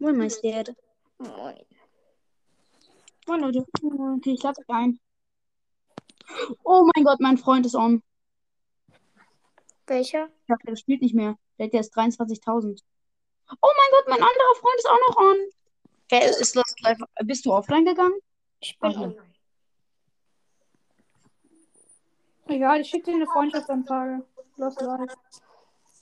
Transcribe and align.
Moin, 0.00 0.16
mein 0.16 0.30
Dad. 0.42 0.74
Moin. 1.18 1.66
Moin, 3.26 3.40
Leute. 3.40 3.66
Okay, 3.82 4.32
ich 4.32 4.42
lade 4.42 4.58
euch 4.58 4.68
ein. 4.68 4.98
Oh 6.64 6.88
mein 6.94 7.04
Gott, 7.04 7.20
mein 7.20 7.36
Freund 7.36 7.66
ist 7.66 7.74
on. 7.74 8.02
Welcher? 9.86 10.28
Ich 10.28 10.46
dachte, 10.48 10.66
der 10.68 10.76
spielt 10.76 11.02
nicht 11.02 11.14
mehr. 11.14 11.36
Der 11.58 11.66
hat 11.66 11.74
jetzt 11.74 11.94
23.000. 11.98 12.80
Oh 13.60 13.72
mein 13.76 13.90
Gott, 13.90 14.08
mein 14.08 14.22
anderer 14.22 14.54
Freund 14.58 14.76
ist 14.78 14.88
auch 14.88 15.08
noch 15.08 15.16
on. 15.18 15.36
Wer 16.08 16.30
ist 16.30 16.54
Lost 16.54 16.80
Life? 16.80 17.04
Bist 17.24 17.44
du 17.44 17.52
offline 17.52 17.84
gegangen? 17.84 18.18
Ich 18.60 18.78
bin 18.78 18.92
ja. 18.92 19.00
online. 19.00 19.34
Egal, 22.46 22.80
ich 22.80 22.88
schicke 22.88 23.10
dir 23.10 23.16
eine 23.16 23.26
Freundschaftsanfrage. 23.26 24.24
Lost 24.56 24.80
Life. 24.80 25.14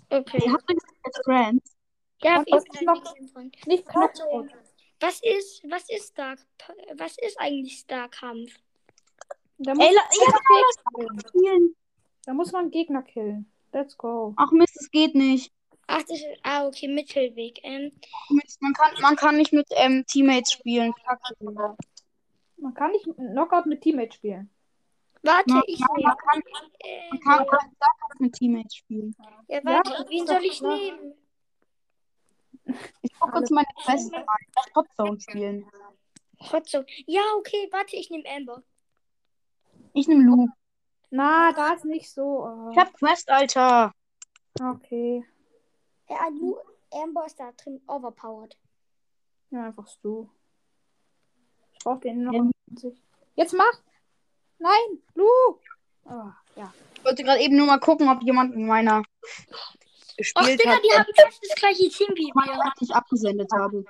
Okay. 0.09 0.41
Ihr 0.45 0.53
habt 0.53 0.71
jetzt 0.71 1.25
Friends. 1.25 1.78
Ja, 2.23 2.39
Und 2.39 2.49
ich 2.49 3.31
Freund. 3.33 3.67
Nicht. 3.67 3.87
Knopfdruck. 3.87 4.49
Was 5.01 5.21
ist, 5.23 5.63
was 5.71 5.89
ist 5.89 6.09
Stark? 6.13 6.41
Was 6.97 7.17
ist 7.19 7.39
eigentlich 7.39 7.79
Starkampf? 7.79 8.53
Da 9.59 9.75
muss, 9.75 9.87
Ey, 9.87 9.95
ja, 9.95 10.03
Gegner 10.11 11.23
killen. 11.33 11.77
da 12.25 12.33
muss 12.35 12.53
man 12.53 12.71
Gegner 12.71 13.03
killen. 13.03 13.51
Let's 13.73 13.97
go. 13.97 14.35
Ach 14.37 14.51
Mist, 14.53 14.77
es 14.81 14.91
geht 14.91 15.15
nicht. 15.15 15.53
Ach, 15.87 16.01
das 16.03 16.11
ist, 16.11 16.27
ah, 16.43 16.67
okay, 16.67 16.89
Mittelweg. 16.89 17.61
Ähm, 17.63 17.93
Mist, 18.31 18.61
Man 18.61 18.73
kann, 18.73 18.93
man 19.01 19.17
kann 19.17 19.37
nicht 19.37 19.53
mit 19.53 19.67
ähm, 19.77 20.05
Teammates 20.07 20.53
spielen. 20.53 20.93
Man 22.57 22.75
kann 22.75 22.91
nicht 22.93 23.05
Knockout 23.17 23.67
mit 23.67 23.81
Teammates 23.83 24.17
spielen. 24.17 24.51
warte, 25.23 25.51
Ja, 25.55 25.63
ich 25.67 25.79
nehme. 25.81 26.09
man 26.09 26.17
kann, 26.17 26.43
Äh, 26.81 27.09
man 27.11 27.21
kann, 27.21 27.47
man 27.47 27.71
kann 27.81 28.17
mit 28.19 28.33
Teammates 28.35 28.75
spielen. 28.77 29.15
ja, 29.49 29.61
warte, 29.65 29.91
Ja, 29.93 30.05
wen 30.09 30.27
soll 30.27 30.45
ich 30.45 30.59
klar. 30.59 30.77
nehmen? 30.77 31.15
Ich 33.03 33.13
guck 33.19 33.33
kurz 33.33 33.51
meine 33.51 33.69
Quest 33.85 34.13
an. 34.15 34.25
Hotzone 34.75 35.21
spielen. 35.21 35.67
Hotzo. 36.53 36.85
Ja, 37.07 37.23
okay, 37.37 37.69
warte, 37.73 37.97
ich 37.97 38.11
nehme 38.11 38.25
Amber. 38.29 38.63
Ich 39.93 40.07
nehme 40.09 40.23
Lu. 40.25 40.49
Na, 41.11 41.53
da 41.53 41.73
ist 41.73 41.85
nicht 41.85 42.11
so. 42.13 42.47
äh, 42.47 42.73
Ich 42.73 42.79
hab 42.79 42.93
Quest, 42.93 43.29
Alter. 43.31 43.93
Okay. 44.61 45.25
Ja, 46.09 46.29
Lu, 46.29 46.57
Amber 46.93 47.27
ist 47.27 47.39
da 47.41 47.51
drin 47.53 47.81
overpowered. 47.87 48.57
Ja, 49.51 49.65
einfach 49.65 49.89
du. 50.03 50.31
Ich 51.73 51.79
brauch 51.81 51.99
den 52.01 52.25
noch. 52.25 52.33
Ja. 52.33 52.43
20. 52.69 53.03
Jetzt 53.37 53.55
mach! 53.55 53.73
Nein! 54.59 55.03
Lu! 55.15 55.27
Oh, 56.05 56.31
ja. 56.57 56.73
Ich 56.97 57.05
wollte 57.05 57.23
gerade 57.23 57.41
eben 57.41 57.57
nur 57.57 57.67
mal 57.67 57.79
gucken, 57.81 58.09
ob 58.09 58.23
jemand 58.23 58.55
in 58.55 58.67
meiner 58.67 59.03
gespielt 60.19 60.61
Digga, 60.61 60.73
hat, 60.73 60.85
die 60.85 60.91
haben 60.91 61.07
fast 61.17 61.43
das 61.43 61.55
gleiche 61.55 61.89
Team 61.89 62.09
wie 62.15 62.31
was 62.35 62.47
wir. 62.47 62.73
ich 62.81 62.95
abgesendet 62.95 63.51
habe. 63.53 63.85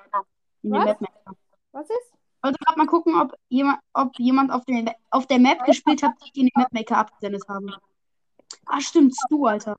In 0.63 0.73
Was? 0.73 0.85
Mapmaker. 0.85 1.37
Was 1.73 1.91
ist? 1.91 2.13
Ich 2.13 2.45
wollte 2.45 2.59
gerade 2.65 2.79
mal 2.79 2.87
gucken, 2.87 3.21
ob 3.21 3.35
jemand, 3.49 3.81
ob 3.95 4.17
jemand 4.19 4.53
auf, 4.53 4.65
den, 4.65 4.89
auf 5.11 5.27
der 5.27 5.41
Map 5.41 5.65
gespielt 5.65 6.03
hat, 6.05 6.13
die 6.21 6.31
ich 6.33 6.37
in 6.37 6.47
den 6.47 6.53
Mapmaker 6.55 6.99
abgesendet 6.99 7.43
habe. 7.49 7.77
Ah, 8.67 8.81
stimmt, 8.81 9.17
du, 9.29 9.47
Alter. 9.47 9.77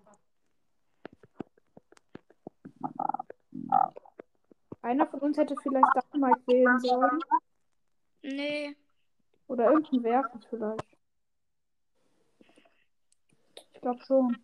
Einer 4.81 5.07
von 5.07 5.19
uns 5.19 5.37
hätte 5.37 5.55
vielleicht 5.61 5.85
Dynamite 6.13 6.47
wählen 6.47 6.79
sollen. 6.79 7.19
Nee. 8.23 8.75
Oder 9.47 9.71
irgendein 9.71 10.03
Werfen 10.03 10.41
vielleicht. 10.49 10.97
Ich 13.73 13.81
glaube 13.81 14.03
schon. 14.05 14.37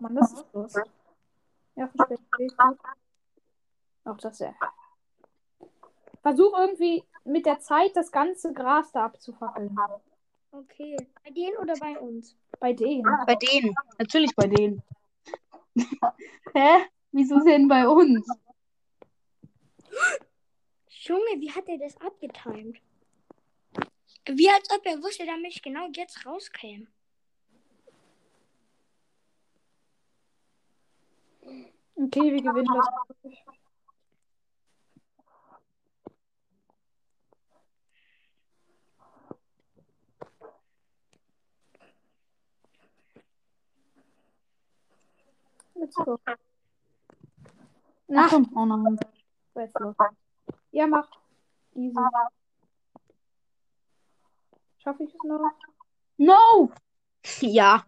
Mann, 0.00 0.14
das 0.14 0.32
ist 0.32 0.46
los. 0.52 0.74
Ja, 1.76 1.88
verstehe 1.88 2.18
ich. 2.38 2.52
Auch 4.04 4.16
das 4.18 4.38
ja. 4.38 4.54
Versuch 6.22 6.58
irgendwie 6.58 7.04
mit 7.24 7.46
der 7.46 7.60
Zeit 7.60 7.96
das 7.96 8.10
ganze 8.10 8.52
Gras 8.52 8.92
da 8.92 9.06
abzufackeln. 9.06 9.76
Okay. 10.52 10.96
Bei 11.24 11.30
denen 11.30 11.56
oder 11.58 11.74
bei 11.76 11.98
uns? 11.98 12.36
Bei 12.58 12.72
denen. 12.72 13.04
Bei 13.26 13.34
denen. 13.36 13.74
Natürlich 13.98 14.34
bei 14.34 14.46
denen. 14.46 14.82
Hä? 16.54 16.86
Wieso 17.12 17.38
denn 17.40 17.68
bei 17.68 17.88
uns? 17.88 18.26
Junge, 20.88 21.40
wie 21.40 21.50
hat 21.50 21.68
er 21.68 21.78
das 21.78 22.00
abgetimt? 22.00 22.78
Wie 24.26 24.50
als 24.50 24.70
ob 24.70 24.84
er 24.84 25.02
wusste, 25.02 25.24
damit 25.26 25.54
ich 25.54 25.62
genau 25.62 25.88
jetzt 25.92 26.24
rauskäme. 26.26 26.86
Okay, 32.02 32.32
wir 32.32 32.42
gewinnen 32.42 32.66
das. 32.74 32.88
Let's 45.74 45.94
go. 45.94 46.18
Ach. 48.14 48.32
Oh 48.54 48.64
nein. 48.64 48.98
Ja, 50.72 50.86
mach. 50.86 51.08
Easy. 51.74 51.94
Schaffe 54.78 55.04
ich 55.04 55.14
es 55.14 55.24
noch? 55.24 55.50
No! 56.16 56.72
Ja. 57.42 57.84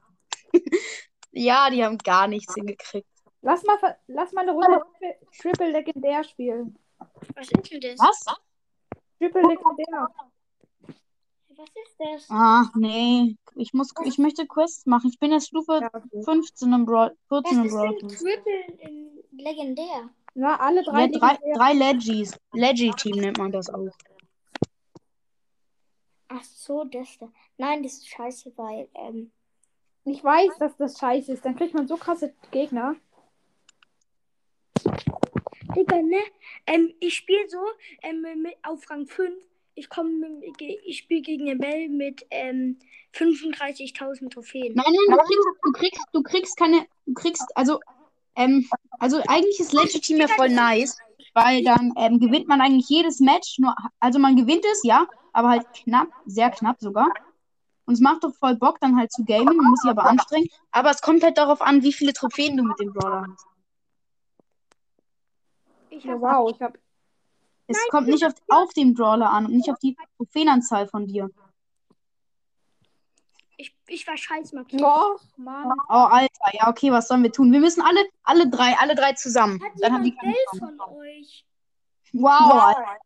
ja, 1.33 1.71
die 1.71 1.83
haben 1.83 1.97
gar 1.97 2.29
nichts 2.29 2.55
hingekriegt. 2.55 3.12
Lass 3.43 3.63
mal, 3.65 3.79
ver- 3.79 3.97
lass 4.07 4.33
mal 4.33 4.43
eine 4.43 4.53
Runde 4.53 4.81
Tri- 4.99 5.17
Triple 5.41 5.71
Legendär 5.71 6.23
spielen. 6.25 6.79
Was 7.35 7.51
ist 7.51 7.73
denn 7.73 7.81
das? 7.81 7.99
Was? 7.99 8.25
Triple 9.19 9.43
Legendär. 9.43 10.09
Was 11.55 11.69
ist 11.69 11.97
das? 11.99 12.27
Ah, 12.31 12.71
nee. 12.75 13.37
Ich 13.57 13.75
muss, 13.75 13.93
ich 14.05 14.19
möchte 14.19 14.47
Quests 14.47 14.87
machen. 14.87 15.11
Ich 15.11 15.19
bin 15.19 15.33
jetzt 15.33 15.49
Stufe 15.49 15.81
Ja, 15.81 15.91
okay. 15.93 16.23
15 16.25 16.73
im 16.73 16.87
Brawl, 16.87 17.17
Was 17.29 17.43
14 17.43 17.59
im 17.59 17.67
ist 17.67 17.73
Brawl. 17.75 17.97
denn 17.99 18.09
Pass. 18.09 18.19
Triple 18.19 19.23
legendär? 19.33 20.09
Na, 20.35 20.57
alle 20.61 20.83
drei 20.83 21.03
Ja, 21.07 21.09
drei, 21.19 21.39
drei 21.55 21.73
Legis. 21.75 22.35
Legi-Team 22.53 23.17
nennt 23.17 23.39
man 23.39 23.53
das 23.53 23.69
auch. 23.69 23.89
Ach 26.29 26.45
so, 26.45 26.85
das 26.85 27.19
da. 27.19 27.29
Nein, 27.59 27.83
das 27.83 27.93
ist 27.95 28.09
scheiße, 28.09 28.53
weil, 28.57 28.89
ähm, 28.95 29.31
Ich 30.05 30.25
weiß, 30.25 30.57
dass 30.59 30.77
das 30.79 30.99
scheiße 30.99 31.33
ist. 31.33 31.45
Dann 31.45 31.55
kriegt 31.55 31.75
man 31.75 31.87
so 31.87 31.97
krasse 31.97 32.35
Gegner. 32.51 32.97
Digga, 34.85 35.97
ne? 36.03 36.21
Ähm, 36.67 36.93
ich 37.01 37.15
spiele 37.15 37.49
so, 37.49 37.61
ähm, 38.03 38.25
mit, 38.43 38.57
auf 38.63 38.89
Rang 38.91 39.07
5. 39.07 39.35
Ich 39.75 39.89
komme, 39.89 40.43
ich 40.85 40.99
spiele 40.99 41.23
gegen 41.23 41.47
den 41.47 41.59
Bell 41.59 41.89
mit, 41.89 42.27
ähm, 42.31 42.79
35.000 43.15 44.31
Trophäen. 44.31 44.75
Nein, 44.75 44.85
nein, 44.87 45.17
du 45.17 45.23
kriegst, 45.23 45.49
du 45.63 45.73
kriegst, 45.73 46.07
du 46.13 46.23
kriegst 46.23 46.57
keine, 46.57 46.87
du 47.07 47.15
kriegst, 47.15 47.45
also, 47.55 47.81
ähm, 48.37 48.69
also 48.99 49.21
eigentlich 49.29 49.61
ist 49.61 49.73
Legi-Team 49.73 50.19
ja 50.19 50.29
voll 50.29 50.49
nice, 50.49 50.99
weil 51.35 51.63
dann 51.63 51.93
ähm, 51.97 52.19
gewinnt 52.19 52.49
man 52.49 52.61
eigentlich 52.61 52.89
jedes 52.89 53.21
Match, 53.21 53.59
nur, 53.59 53.75
also 54.01 54.19
man 54.19 54.37
gewinnt 54.37 54.65
es, 54.73 54.83
ja, 54.85 55.07
aber 55.33 55.51
halt 55.51 55.67
knapp, 55.75 56.09
sehr 56.27 56.51
knapp 56.51 56.81
sogar. 56.81 57.09
Und 57.85 57.95
es 57.95 58.01
macht 58.01 58.23
doch 58.23 58.35
voll 58.35 58.55
Bock, 58.55 58.79
dann 58.81 58.97
halt 58.97 59.11
zu 59.11 59.25
gamen, 59.25 59.57
man 59.57 59.71
muss 59.71 59.81
sich 59.81 59.91
aber 59.91 60.05
anstrengen. 60.05 60.49
Aber 60.71 60.91
es 60.91 61.03
kommt 61.03 61.23
halt 61.25 61.37
darauf 61.37 61.61
an, 61.61 61.83
wie 61.83 61.93
viele 61.93 62.13
Trophäen 62.13 62.57
du 62.57 62.63
mit 62.63 62.79
dem 62.79 62.93
Brawler 62.93 63.27
hast. 63.29 63.45
Ich 65.93 66.05
Ja, 66.05 66.13
hab, 66.15 66.21
wow, 66.21 66.51
ich 66.51 66.61
hab. 66.61 66.79
Es 67.67 67.79
kommt 67.91 68.09
nicht 68.09 68.25
auf, 68.25 68.33
auf 68.49 68.73
den 68.73 68.95
Brawler 68.95 69.31
an 69.31 69.47
und 69.47 69.53
nicht 69.55 69.71
auf 69.71 69.79
die 69.79 69.97
Trophäenanzahl 70.17 70.89
von 70.89 71.07
dir. 71.07 71.31
ich, 73.57 73.77
ich 73.87 74.07
war 74.07 74.17
scheiß 74.17 74.53
markiert. 74.53 74.83
Och, 74.83 75.21
Mann. 75.37 75.71
Oh, 75.89 76.09
Alter, 76.19 76.51
ja, 76.53 76.69
okay, 76.69 76.91
was 76.91 77.09
sollen 77.09 77.23
wir 77.23 77.31
tun? 77.31 77.53
Wir 77.53 77.61
müssen 77.61 77.83
alle, 77.83 78.05
alle 78.25 78.49
drei, 78.49 78.75
alle 78.79 78.95
drei 78.95 79.13
zusammen. 79.13 79.63
Hat 79.63 79.73
Dann 79.81 79.93
haben 79.93 80.03
die 80.05 80.11
jemand 80.11 80.37
Bell 80.51 80.59
von 80.59 80.81
euch? 80.97 81.47
Wow, 82.13 82.63
Alter. 82.65 82.97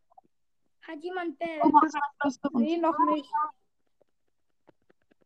Hat 0.87 1.03
jemand 1.03 1.37
Bell? 1.37 1.59
Oh, 1.61 1.69
was 1.73 1.93
hast 2.21 2.43
du 2.43 2.59
Nee, 2.59 2.77
noch 2.77 2.97
nicht. 3.13 3.29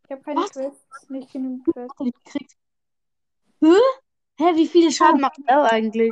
Ich 0.06 0.12
habe 0.12 0.22
keine 0.24 0.42
Was? 0.42 0.52
Quests. 0.52 1.10
Nicht 1.10 1.32
genug 1.32 1.64
Quests. 1.66 2.58
Hä? 3.62 3.76
Hä, 4.38 4.56
wie 4.56 4.68
viele 4.68 4.92
Schaden 4.92 5.22
macht 5.22 5.40
er 5.46 5.72
eigentlich? 5.72 6.12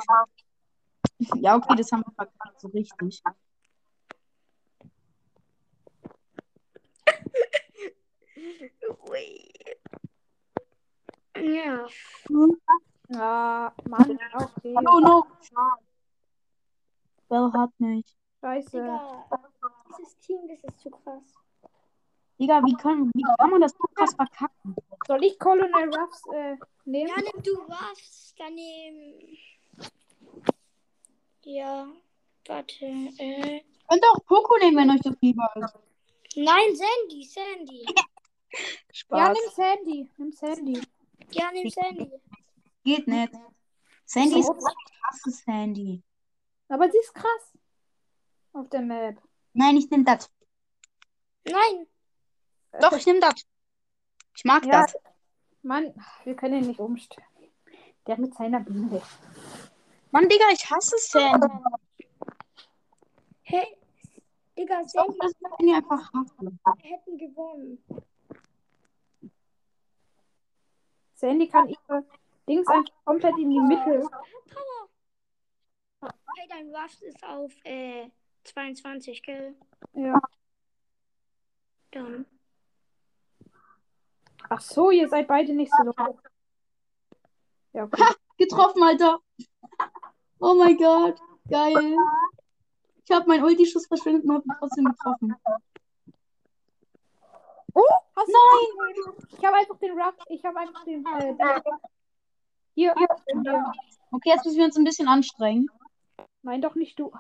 Ja, 1.42 1.56
okay, 1.56 1.76
das 1.76 1.92
haben 1.92 2.04
wir 2.06 2.14
verkackt, 2.14 2.62
so 2.62 2.68
richtig. 2.70 3.22
Ui. 9.10 9.52
Ja. 11.36 11.88
Ah, 13.16 13.72
Mann. 13.86 14.20
Okay. 14.34 14.76
Oh 14.78 15.00
no. 15.00 15.26
Bell 17.28 17.52
hat 17.54 17.72
mich. 17.80 18.06
Scheiße. 18.42 18.70
Digga, 18.72 19.30
dieses 19.88 20.18
Team, 20.20 20.48
das 20.48 20.64
ist 20.64 20.80
zu 20.80 20.90
krass. 20.90 21.34
Digga, 22.40 22.64
wie 22.64 22.74
kann, 22.76 23.12
wie 23.14 23.24
kann 23.38 23.50
man 23.50 23.62
das 23.62 23.74
so 23.74 23.84
krass 23.94 24.14
verkacken? 24.16 24.76
Soll 25.06 25.24
ich 25.24 25.38
Colonel 25.40 25.94
Ruffs 25.94 26.24
äh, 26.34 26.56
nehmen? 26.86 27.10
Ja, 27.10 27.16
nimm 27.18 27.44
du 27.44 27.52
was, 27.68 28.34
dann 28.38 28.56
nehm. 28.56 29.38
Ja, 31.50 31.88
warte. 32.46 32.86
Äh. 32.86 33.64
Könnt 33.88 34.04
auch 34.12 34.24
Poco 34.26 34.56
nehmen, 34.60 34.78
wenn 34.78 34.92
euch 34.92 35.02
das 35.02 35.16
lieber 35.20 35.50
ist. 35.56 35.74
Nein, 36.36 36.76
Sandy, 36.76 37.24
Sandy. 37.24 37.86
Spaß. 38.94 39.20
Ja, 39.20 39.34
nimm 39.34 39.52
Sandy. 39.56 40.12
Nimm 40.18 40.32
Sandy. 40.32 40.82
Ja, 41.32 41.52
nimm 41.52 41.70
Sandy. 41.72 42.12
Geht 42.84 43.08
nicht. 43.08 43.34
Sandy 44.06 44.40
ist 44.40 44.50
ein 44.50 44.60
krasses 45.02 45.48
Handy. 45.48 46.04
Aber 46.68 46.88
sie 46.92 47.00
ist 47.00 47.16
krass. 47.16 47.58
Auf 48.54 48.70
der 48.70 48.82
Map. 48.82 49.20
Nein, 49.54 49.78
ich 49.78 49.90
nehme 49.90 50.04
das. 50.04 50.30
Nein. 51.46 51.88
Doch, 52.80 52.94
ich 52.94 53.08
nehme 53.08 53.22
das. 53.22 53.44
Ich 54.36 54.46
mag 54.46 54.64
Ja. 54.68 54.84
das. 54.84 54.96
Mann, 55.64 55.96
wir 56.26 56.36
können 56.36 56.62
ihn 56.62 56.68
nicht 56.68 56.80
umstellen. 56.80 57.26
Der 58.06 58.20
mit 58.20 58.36
seiner 58.36 58.60
Biene. 58.60 59.02
Mann, 60.12 60.28
Digga, 60.28 60.46
ich 60.54 60.70
hasse 60.70 60.96
Sandy. 60.98 61.48
Hey, 63.44 63.78
Digga, 64.58 64.82
Ich 64.82 64.92
glaub, 64.92 65.06
Sandy, 65.08 65.20
das 65.20 65.32
Sandy 65.58 65.74
einfach 65.76 66.14
hasse. 66.14 66.36
wir 66.42 66.90
hätten 66.92 67.18
gewonnen. 67.18 67.84
Sandy 71.16 71.48
kann 71.48 71.68
ihre 71.68 72.06
Dings 72.48 72.68
einfach 72.68 72.94
komplett 73.06 73.38
in 73.38 73.50
die 73.50 73.60
Mitte. 73.60 74.10
Power. 74.50 74.90
Hey, 76.38 76.48
dein 76.48 76.74
Ruff 76.74 77.02
ist 77.02 77.24
auf 77.24 77.52
äh, 77.66 78.10
22, 78.46 79.22
gell? 79.22 79.56
Ja. 79.94 80.20
Dann. 81.92 82.26
Ach 84.50 84.62
so, 84.62 84.90
ihr 84.92 85.10
seid 85.10 85.28
beide 85.28 85.54
nicht 85.54 85.72
so 85.76 85.84
low. 85.98 86.20
Ja, 87.74 87.84
okay. 87.84 88.04
Getroffen, 88.38 88.82
Alter. 88.82 89.20
Oh 90.40 90.54
mein 90.54 90.78
Gott. 90.78 91.20
Geil. 91.50 91.96
Ich 93.04 93.12
habe 93.12 93.28
meinen 93.28 93.44
Ulti-Schuss 93.44 93.88
verschwendet 93.88 94.24
und 94.24 94.32
habe 94.32 94.46
ihn 94.46 94.56
trotzdem 94.60 94.86
getroffen. 94.86 95.36
Hast 98.16 98.28
Nein! 98.28 99.28
Ich 99.38 99.46
habe 99.46 99.58
einfach 99.58 99.78
den 99.78 100.00
Ruff. 100.00 100.16
Ich 100.28 100.44
habe 100.44 100.60
einfach 100.60 100.84
den. 100.84 101.06
Äh, 101.06 101.36
den 101.36 101.62
hier. 102.76 102.96
Okay, 104.12 104.30
jetzt 104.30 104.46
müssen 104.46 104.58
wir 104.58 104.66
uns 104.66 104.78
ein 104.78 104.84
bisschen 104.84 105.08
anstrengen. 105.08 105.70
Nein, 106.42 106.62
doch 106.62 106.76
nicht 106.76 107.00
du. 107.00 107.12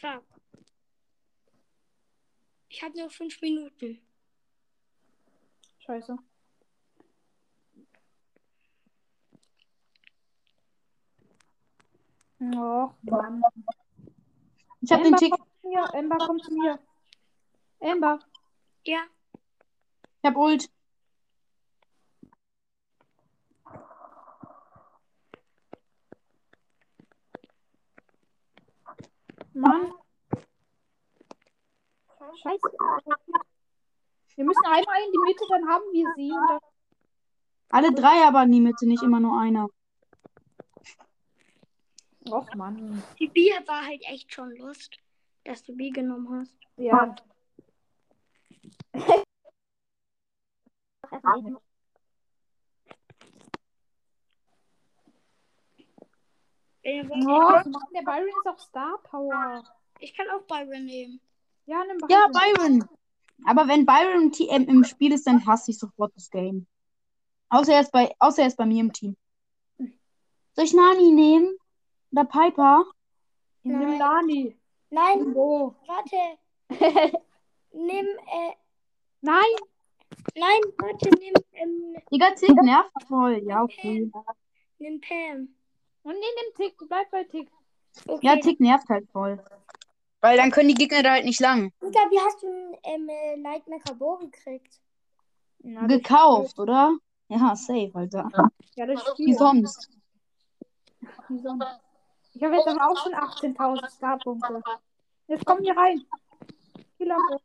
Fuck. 0.00 0.24
Ich 2.68 2.82
habe 2.82 2.96
nur 2.96 3.10
5 3.10 3.40
Minuten. 3.40 4.00
Scheiße. 5.78 6.16
Och, 12.40 12.94
Mann. 13.02 13.42
Ich 14.80 14.92
habe 14.92 15.02
den 15.02 15.16
Tick. 15.16 15.32
komm 15.32 15.48
zu 15.60 15.68
mir. 15.68 15.88
Ember, 15.92 16.16
komm 16.18 16.38
zu 16.38 16.52
mir. 16.52 16.78
Ember. 17.80 18.20
Ja. 18.84 19.00
Ich 20.22 20.24
habe 20.24 20.38
Ult. 20.38 20.70
Mann. 29.52 29.92
Scheiße. 32.40 32.62
Wir 34.36 34.44
müssen 34.44 34.66
einmal 34.66 35.02
in 35.04 35.12
die 35.12 35.18
Mitte, 35.26 35.44
dann 35.48 35.68
haben 35.68 35.84
wir 35.92 36.06
sie. 36.14 36.32
Alle 37.70 37.92
drei 37.92 38.24
aber 38.24 38.44
in 38.44 38.52
die 38.52 38.60
Mitte, 38.60 38.86
nicht 38.86 39.02
immer 39.02 39.18
nur 39.18 39.40
einer. 39.40 39.68
Och, 42.32 42.54
Mann. 42.54 43.02
Die 43.18 43.28
Bier 43.28 43.62
war 43.66 43.84
halt 43.84 44.02
echt 44.06 44.32
schon 44.32 44.50
Lust, 44.56 44.96
dass 45.44 45.62
du 45.62 45.74
Bier 45.74 45.92
genommen 45.92 46.40
hast. 46.40 46.56
Ja. 46.76 47.14
Oh, 56.84 57.10
Mann, 57.24 57.64
der 57.94 58.02
Byron 58.02 58.28
ist 58.28 58.46
auch 58.46 58.58
Star 58.58 58.98
Power. 59.02 59.62
Ich 60.00 60.16
kann 60.16 60.26
auch 60.30 60.42
Byron 60.42 60.86
nehmen. 60.86 61.20
Ja, 61.66 61.84
nimm 61.84 61.98
Ja, 62.08 62.28
Byron. 62.28 62.78
Byron. 62.78 62.88
Aber 63.44 63.68
wenn 63.68 63.86
Byron 63.86 64.32
ähm, 64.50 64.68
im 64.68 64.84
Spiel 64.84 65.12
ist, 65.12 65.26
dann 65.26 65.44
hasse 65.46 65.70
ich 65.70 65.78
sofort 65.78 66.12
das 66.16 66.30
Game. 66.30 66.66
Außer 67.50 67.74
er 67.74 67.80
ist 67.80 67.92
bei, 67.92 68.14
außer 68.18 68.42
er 68.42 68.48
ist 68.48 68.56
bei 68.56 68.66
mir 68.66 68.80
im 68.80 68.92
Team. 68.92 69.16
Soll 70.54 70.64
ich 70.64 70.74
Nani 70.74 71.12
nehmen? 71.12 71.56
Oder 72.12 72.24
Piper? 72.24 72.84
Nimm 73.62 73.80
Nein. 73.80 73.98
Lani. 73.98 74.56
Nein, 74.90 75.34
Oh. 75.36 75.74
warte. 75.86 76.38
Nimm, 77.72 78.06
äh, 78.06 78.54
Nein. 79.20 79.42
nein, 80.34 80.60
warte, 80.78 81.10
nimm, 81.10 81.34
ähm, 81.52 81.96
Digga, 82.10 82.30
Tick 82.34 82.56
nervt 82.62 82.90
voll. 83.06 83.42
Ja, 83.44 83.62
okay. 83.62 84.10
nimm 84.78 85.00
Pam. 85.00 85.48
Und 86.02 86.12
nee, 86.14 86.20
nimm 86.20 86.54
Tick. 86.56 86.76
Bleib 86.88 87.10
bei 87.10 87.24
Tick. 87.24 87.50
Okay. 88.06 88.26
Ja, 88.26 88.36
Tick 88.36 88.58
nervt 88.60 88.88
halt 88.88 89.08
voll. 89.10 89.42
Weil 90.20 90.36
dann 90.38 90.50
können 90.50 90.68
die 90.68 90.74
Gegner 90.74 91.02
da 91.02 91.12
halt 91.12 91.26
nicht 91.26 91.40
lang. 91.40 91.72
Digga, 91.82 92.00
wie 92.10 92.18
hast 92.18 92.42
du 92.42 92.46
ein 92.48 92.76
ähm, 92.84 93.08
äh, 93.08 93.36
Lightmaker 93.36 93.94
Bow 93.94 94.18
gekriegt? 94.18 94.80
Na, 95.60 95.86
Gekauft, 95.86 96.58
oder? 96.58 96.96
Ja, 97.28 97.54
safe, 97.54 97.90
Alter. 97.92 98.30
Ja, 98.76 98.86
das 98.86 99.04
Wie 99.18 99.34
sonst? 99.34 99.90
Wie 101.28 101.38
sonst. 101.38 101.66
Ich 102.38 102.44
habe 102.44 102.54
jetzt 102.54 102.68
aber 102.68 102.88
auch 102.88 102.96
schon 103.02 103.14
18.000 103.14 103.96
Starpunkte. 103.96 104.62
Jetzt 105.26 105.44
komm 105.44 105.58
hier 105.58 105.76
rein. 105.76 106.06
Killerbot. 106.96 107.42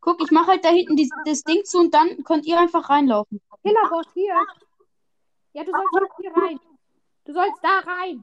Guck, 0.00 0.22
ich 0.22 0.30
mache 0.30 0.52
halt 0.52 0.64
da 0.64 0.68
hinten 0.68 0.94
die, 0.94 1.10
das 1.24 1.42
Ding 1.42 1.64
zu 1.64 1.78
und 1.78 1.92
dann 1.92 2.22
könnt 2.22 2.46
ihr 2.46 2.60
einfach 2.60 2.88
reinlaufen. 2.88 3.40
Killerbot, 3.60 4.06
hier. 4.14 4.36
Ja, 5.52 5.64
du 5.64 5.72
sollst 5.72 5.94
jetzt 5.94 6.16
hier 6.20 6.30
rein. 6.32 6.60
Du 7.24 7.32
sollst 7.32 7.58
da 7.60 7.80
rein. 7.80 8.22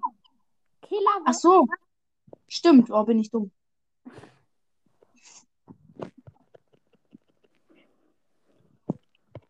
Killerbot. 0.82 1.24
Ach 1.26 1.34
so. 1.34 1.68
Stimmt, 2.48 2.90
oh, 2.90 3.04
bin 3.04 3.20
ich 3.20 3.30
dumm. 3.30 3.52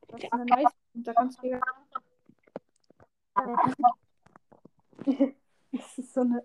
Das 0.08 0.24
ist 0.24 0.34
eine 0.34 0.46
nice. 0.46 0.72
Da 0.96 1.13
kannst 1.13 1.38
du 1.38 1.41
dir. 1.44 1.62
Das 5.75 5.98
ist 5.98 6.13
so 6.13 6.22
eine 6.22 6.41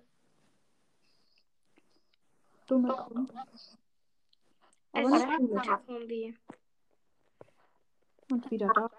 dumme 2.66 2.88
Kombi. 2.88 3.32
Aber 4.92 5.12
Also, 5.12 5.26
nicht 5.26 5.38
gut. 5.38 5.86
Kombi. 5.86 6.36
Und 8.30 8.50
wieder 8.50 8.68
da. 8.74 8.90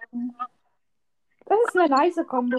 Das 1.44 1.58
ist 1.66 1.76
eine 1.76 1.88
leise 1.88 2.24
Kombo. 2.24 2.58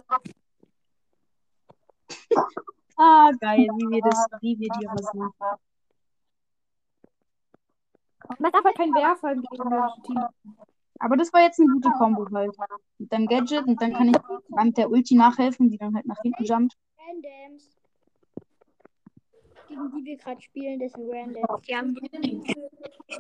Ah, 2.96 3.32
geil, 3.40 3.68
wie 3.76 3.90
wir 3.90 4.02
das, 4.02 4.28
wie 4.42 4.60
wir 4.60 4.70
die 4.70 4.86
rasieren. 4.86 5.32
Man 8.40 8.52
darf 8.52 8.64
halt 8.64 8.78
keinen 8.78 8.94
Werfer 8.94 9.32
im 9.32 9.42
gegnerischen 9.42 10.04
Team. 10.04 10.24
Aber 11.00 11.18
das 11.18 11.34
war 11.34 11.42
jetzt 11.42 11.60
eine 11.60 11.74
gute 11.74 11.90
Kombo 11.98 12.28
halt. 12.34 12.56
Mit 13.00 13.12
deinem 13.12 13.28
Gadget 13.28 13.66
und 13.66 13.82
dann 13.82 13.94
kann 13.94 14.10
ich 14.10 14.18
mit 14.50 14.78
der 14.78 14.92
Ulti 14.92 15.16
nachhelfen, 15.16 15.70
die 15.70 15.78
dann 15.78 15.96
halt 15.96 16.06
nach 16.06 16.22
hinten 16.22 16.44
jumpt. 16.44 16.78
Randoms. 17.08 17.78
Gegen 19.68 19.92
die 19.92 20.06
wir 20.06 20.18
gerade 20.18 20.42
spielen, 20.42 20.80
das 20.80 20.92
sind 20.94 21.10
Randoms. 21.10 21.62
Die 21.68 21.76
haben 21.76 21.96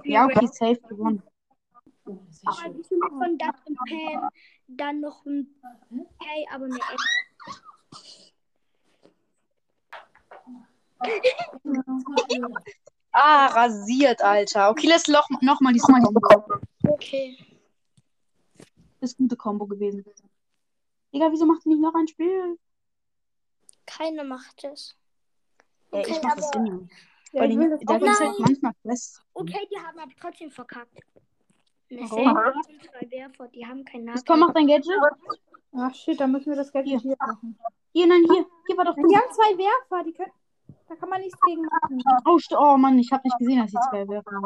Ja, 0.04 0.26
okay, 0.26 0.48
safe 0.48 0.80
gewonnen. 0.82 1.24
Aber 2.06 2.70
die 2.70 2.84
sind 2.84 3.02
von 3.10 3.38
das 3.38 3.56
und 3.66 3.78
Pam, 3.88 4.30
dann 4.68 5.00
noch 5.00 5.26
ein 5.26 5.48
Hey, 6.20 6.46
aber 6.52 6.66
eine 6.66 6.76
Ex. 6.76 7.04
Ah, 13.12 13.48
rasiert, 13.48 14.22
Alter. 14.22 14.70
Okay, 14.70 14.88
lass 14.88 15.08
noch, 15.08 15.30
noch 15.42 15.62
mal 15.62 15.74
die 15.74 15.80
Kombo. 15.80 16.20
Okay. 16.88 17.38
Das 19.00 19.12
ist 19.12 19.20
eine 19.20 19.28
gute 19.28 19.38
Kombo 19.38 19.66
gewesen. 19.66 20.04
Digga, 21.14 21.32
wieso 21.32 21.46
macht 21.46 21.66
ihr 21.66 21.70
nicht 21.72 21.82
noch 21.82 21.94
ein 21.94 22.08
Spiel? 22.08 22.58
Keiner 23.98 24.24
macht 24.24 24.64
es. 24.64 24.96
Ja, 25.92 26.00
Okay, 26.00 26.12
ich 26.12 26.24
mach 26.24 26.36
das 26.36 26.54
aber- 26.54 26.66
immer. 26.66 26.88
Ja, 27.34 27.44
ich 27.46 27.52
die, 27.52 27.58
will 27.60 27.80
da 27.86 27.98
gibt's 27.98 28.20
halt 28.20 28.40
manchmal 28.40 28.74
Quests. 28.84 29.22
Okay, 29.34 29.68
die 29.72 29.80
haben 29.80 29.98
aber 30.00 30.12
trotzdem 30.20 30.52
verkackt. 30.52 31.00
Warum? 31.90 32.36
Werfer, 33.10 33.48
die 33.50 33.66
haben 33.66 33.84
keinen 33.86 34.08
Jetzt 34.08 34.26
komm, 34.26 34.40
mach 34.40 34.54
dein 34.54 34.68
Gadget. 34.68 34.90
Ach 35.76 35.94
shit, 35.96 36.20
da 36.20 36.28
müssen 36.28 36.50
wir 36.52 36.56
das 36.56 36.72
Geld 36.72 36.86
Hier. 36.88 37.00
hier 37.00 37.16
machen. 37.20 37.58
Hier, 37.92 38.08
nein, 38.08 38.24
hier. 38.32 38.46
Hier 38.68 38.78
war 38.78 38.86
doch 38.86 38.96
Die 38.96 39.02
du. 39.02 39.16
haben 39.16 39.32
zwei 39.32 39.58
Werfer, 39.58 40.04
die 40.04 40.14
können. 40.14 40.32
Da 40.88 40.96
kann 40.96 41.10
man 41.10 41.22
nichts 41.22 41.40
gegen 41.46 41.62
machen. 41.64 42.02
Oh, 42.26 42.38
st- 42.38 42.56
oh 42.58 42.78
Mann, 42.78 42.98
ich 43.00 43.12
habe 43.12 43.22
nicht 43.24 43.38
gesehen, 43.40 43.60
dass 43.62 43.72
die 43.72 43.78
zwei 43.90 44.08
werfen. 44.08 44.38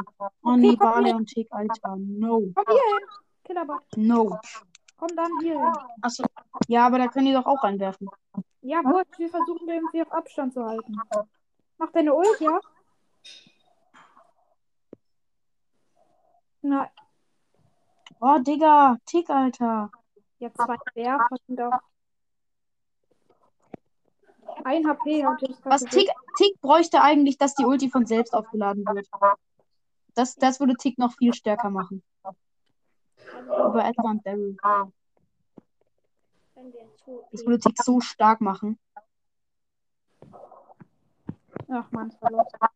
Oh 0.43 0.51
nee, 0.55 0.75
Barley 0.75 1.13
und 1.13 1.25
Tick, 1.27 1.47
Alter. 1.51 1.95
No. 1.97 2.39
Komm 2.55 2.65
hier 2.67 2.75
hin. 2.97 3.07
Killerbot. 3.43 3.81
No. 3.97 4.39
Komm 4.97 5.09
dann 5.15 5.31
hier 5.41 5.53
hin. 5.59 5.73
Achso. 6.01 6.23
Ja, 6.67 6.85
aber 6.87 6.97
da 6.99 7.07
können 7.07 7.25
die 7.27 7.33
doch 7.33 7.45
auch 7.45 7.63
reinwerfen. 7.63 8.09
Ja, 8.67 8.81
gut, 8.81 9.07
wir 9.17 9.29
versuchen 9.29 9.69
irgendwie 9.69 10.01
auf 10.01 10.11
Abstand 10.11 10.53
zu 10.53 10.65
halten. 10.65 10.99
Mach 11.77 11.89
deine 11.93 12.13
Ult, 12.13 12.41
ja? 12.41 12.59
Na, 16.61 16.91
Oh, 18.19 18.39
Digga. 18.39 18.97
Tick, 19.05 19.29
Alter. 19.29 19.89
ja, 20.39 20.53
zwei 20.53 20.75
Werfer 20.95 21.35
sind 21.47 21.61
auch. 21.61 21.79
Ein 24.65 24.85
HP 24.85 25.25
hat 25.25 25.41
ich 25.43 25.55
Was 25.63 25.83
Tick, 25.85 26.09
Tick 26.37 26.59
bräuchte 26.59 27.01
eigentlich, 27.01 27.37
dass 27.37 27.55
die 27.55 27.63
Ulti 27.63 27.89
von 27.89 28.05
selbst 28.05 28.33
aufgeladen 28.33 28.83
wird. 28.85 29.07
Das, 30.13 30.35
das 30.35 30.59
würde 30.59 30.73
Tick 30.75 30.97
noch 30.97 31.13
viel 31.13 31.33
stärker 31.33 31.69
machen. 31.69 32.03
Über 33.45 33.85
Edgar 33.85 34.11
und 34.11 34.25
Daryl. 34.25 34.57
Wenn 36.57 36.73
wir 36.73 36.91
zu 37.05 37.23
Das 37.31 37.45
würde 37.45 37.59
Tick 37.59 37.77
so 37.83 38.01
stark 38.01 38.41
machen. 38.41 38.79
Ach 41.69 41.91
man, 41.91 42.07
ist 42.07 42.17
verloren. 42.17 42.47
Ha! 42.61 42.69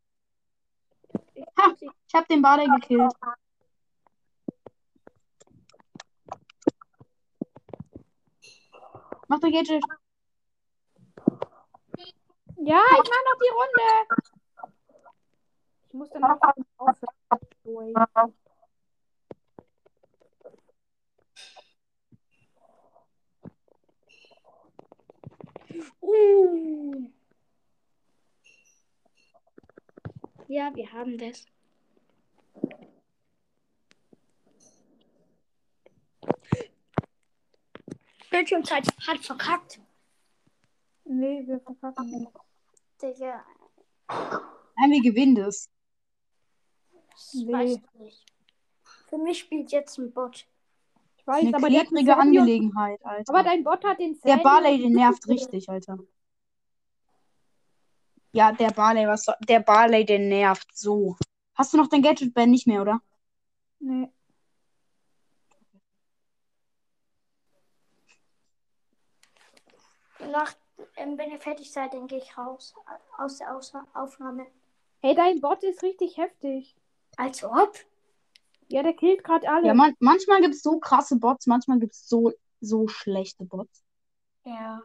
Ich 2.08 2.14
habe 2.14 2.28
den 2.30 2.44
Barley 2.44 2.68
gekillt. 2.68 3.12
Mach 9.28 9.40
der 9.40 9.52
Gadget. 9.52 9.84
Ja, 12.58 12.84
ich 12.92 13.10
mach 13.10 13.24
noch 13.26 13.40
die 13.42 13.54
Runde. 13.58 13.88
Ich 15.88 15.94
muss 15.94 16.10
dann 16.12 16.24
auch 16.24 16.40
aufhören. 16.78 18.36
Uh. 26.02 27.10
Ja, 30.48 30.72
wir 30.76 30.92
haben 30.92 31.18
das. 31.18 31.46
Bildschirmzeit 38.30 38.88
hat 39.08 39.20
verkackt. 39.26 39.80
Nee, 41.06 41.46
wir 41.46 41.60
verpacken 41.60 42.10
nicht. 42.12 42.32
Digga, 43.02 43.44
Nein, 44.08 44.92
wir 44.92 45.02
gewinnen 45.02 45.36
das. 45.36 45.70
das 47.12 47.34
Nee. 47.34 47.52
weiß 47.54 47.72
ich 47.78 48.00
nicht. 48.00 48.26
Für 49.10 49.18
mich 49.18 49.40
spielt 49.40 49.72
jetzt 49.72 49.98
ein 49.98 50.12
Bot. 50.14 50.48
Ich 51.22 51.28
weiß, 51.28 51.46
Eine 51.46 51.56
aber 51.56 51.70
der 51.70 51.86
klebrige 51.86 52.18
Angelegenheit, 52.18 53.06
Alter. 53.06 53.32
Aber 53.32 53.44
dein 53.44 53.64
Bot 53.64 53.84
hat 53.84 54.00
den 54.00 54.14
Der 54.22 54.32
Sandy 54.32 54.44
Barley, 54.44 54.74
und- 54.74 54.82
den 54.82 54.92
nervt 54.94 55.28
richtig, 55.28 55.70
Alter. 55.70 56.00
Ja, 58.34 58.52
der 58.54 58.72
Barley, 58.72 59.08
was 59.08 59.26
soll, 59.26 59.36
der 59.48 59.60
Barley, 59.60 60.04
den 60.04 60.30
nervt 60.30 60.76
so. 60.76 61.18
Hast 61.54 61.74
du 61.74 61.78
noch 61.78 61.88
dein 61.88 62.02
Gadget 62.02 62.34
Band 62.34 62.50
nicht 62.50 62.66
mehr, 62.66 62.82
oder? 62.82 63.02
Nee. 63.80 64.10
Nach, 70.32 70.56
ähm, 70.96 71.18
wenn 71.20 71.30
ihr 71.30 71.40
fertig 71.40 71.72
seid, 71.72 71.94
dann 71.94 72.08
gehe 72.08 72.18
ich 72.20 72.36
raus. 72.36 72.74
Aus 73.18 73.38
der 73.38 73.56
Aufnahme. 73.94 74.48
Hey, 75.02 75.14
dein 75.14 75.40
Bot 75.40 75.64
ist 75.64 75.84
richtig 75.84 76.18
heftig. 76.18 76.76
Als 77.18 77.44
ob? 77.44 77.78
Ja, 78.72 78.84
der 78.84 78.94
killt 78.94 79.24
gerade 79.24 79.50
alle. 79.50 79.68
Ja, 79.68 79.74
man, 79.74 79.96
manchmal 80.00 80.42
gibt 80.42 80.56
es 80.56 80.62
so 80.62 80.80
krasse 80.80 81.18
Bots, 81.18 81.46
manchmal 81.46 81.80
gibt 81.80 81.94
es 81.94 82.08
so, 82.08 82.32
so 82.62 82.88
schlechte 82.88 83.44
Bots. 83.44 83.84
Ja. 84.46 84.82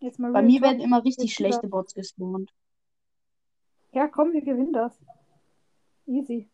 Jetzt 0.00 0.18
mal 0.18 0.32
Bei 0.32 0.42
mir 0.42 0.62
werden 0.62 0.80
immer 0.80 1.04
richtig 1.04 1.34
schlechte 1.34 1.68
Bots 1.68 1.94
gespawnt. 1.94 2.50
Ja, 3.92 4.08
komm, 4.08 4.32
wir 4.32 4.42
gewinnen 4.42 4.72
das. 4.72 4.98
Easy. 6.06 6.48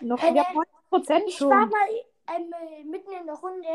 Noch 0.00 0.20
Hey, 0.20 0.32
ne, 0.32 0.44
haben 0.44 0.58
90% 0.90 1.22
Ich 1.26 1.40
war 1.40 1.60
schon. 1.60 1.70
mal 1.70 1.88
ähm, 2.34 2.52
äh, 2.52 2.84
mitten 2.84 3.12
in 3.12 3.26
der 3.26 3.34
Runde 3.36 3.68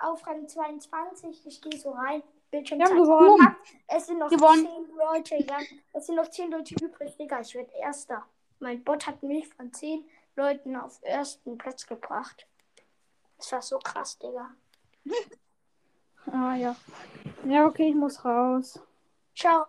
auf 0.00 0.26
Rang 0.26 0.48
22. 0.48 1.46
Ich 1.46 1.62
gehe 1.62 1.78
so 1.78 1.90
rein. 1.90 2.22
Bildschirmzeit. 2.50 2.90
Wir 2.90 2.96
haben 2.96 3.02
gewonnen. 3.02 3.56
Es 3.88 4.06
sind 4.06 4.18
noch 4.18 4.30
Gewonnen. 4.30 4.66
10 4.66 4.96
Leute, 4.96 5.36
ja. 5.44 5.58
Es 5.92 6.06
sind 6.06 6.16
noch 6.16 6.28
10 6.28 6.50
Leute 6.50 6.74
übrig, 6.82 7.16
Digga. 7.16 7.40
Ich 7.40 7.54
werde 7.54 7.72
Erster. 7.72 8.24
Mein 8.60 8.82
Bot 8.84 9.06
hat 9.06 9.22
mich 9.22 9.48
von 9.48 9.72
10 9.72 10.04
Leuten 10.36 10.76
auf 10.76 11.00
ersten 11.02 11.58
Platz 11.58 11.86
gebracht. 11.86 12.46
Das 13.38 13.52
war 13.52 13.62
so 13.62 13.78
krass, 13.78 14.18
Digga. 14.18 14.50
Ah, 16.32 16.54
ja. 16.54 16.74
Ja, 17.44 17.66
okay, 17.66 17.90
ich 17.90 17.94
muss 17.94 18.24
raus. 18.24 18.80
Ciao. 19.36 19.66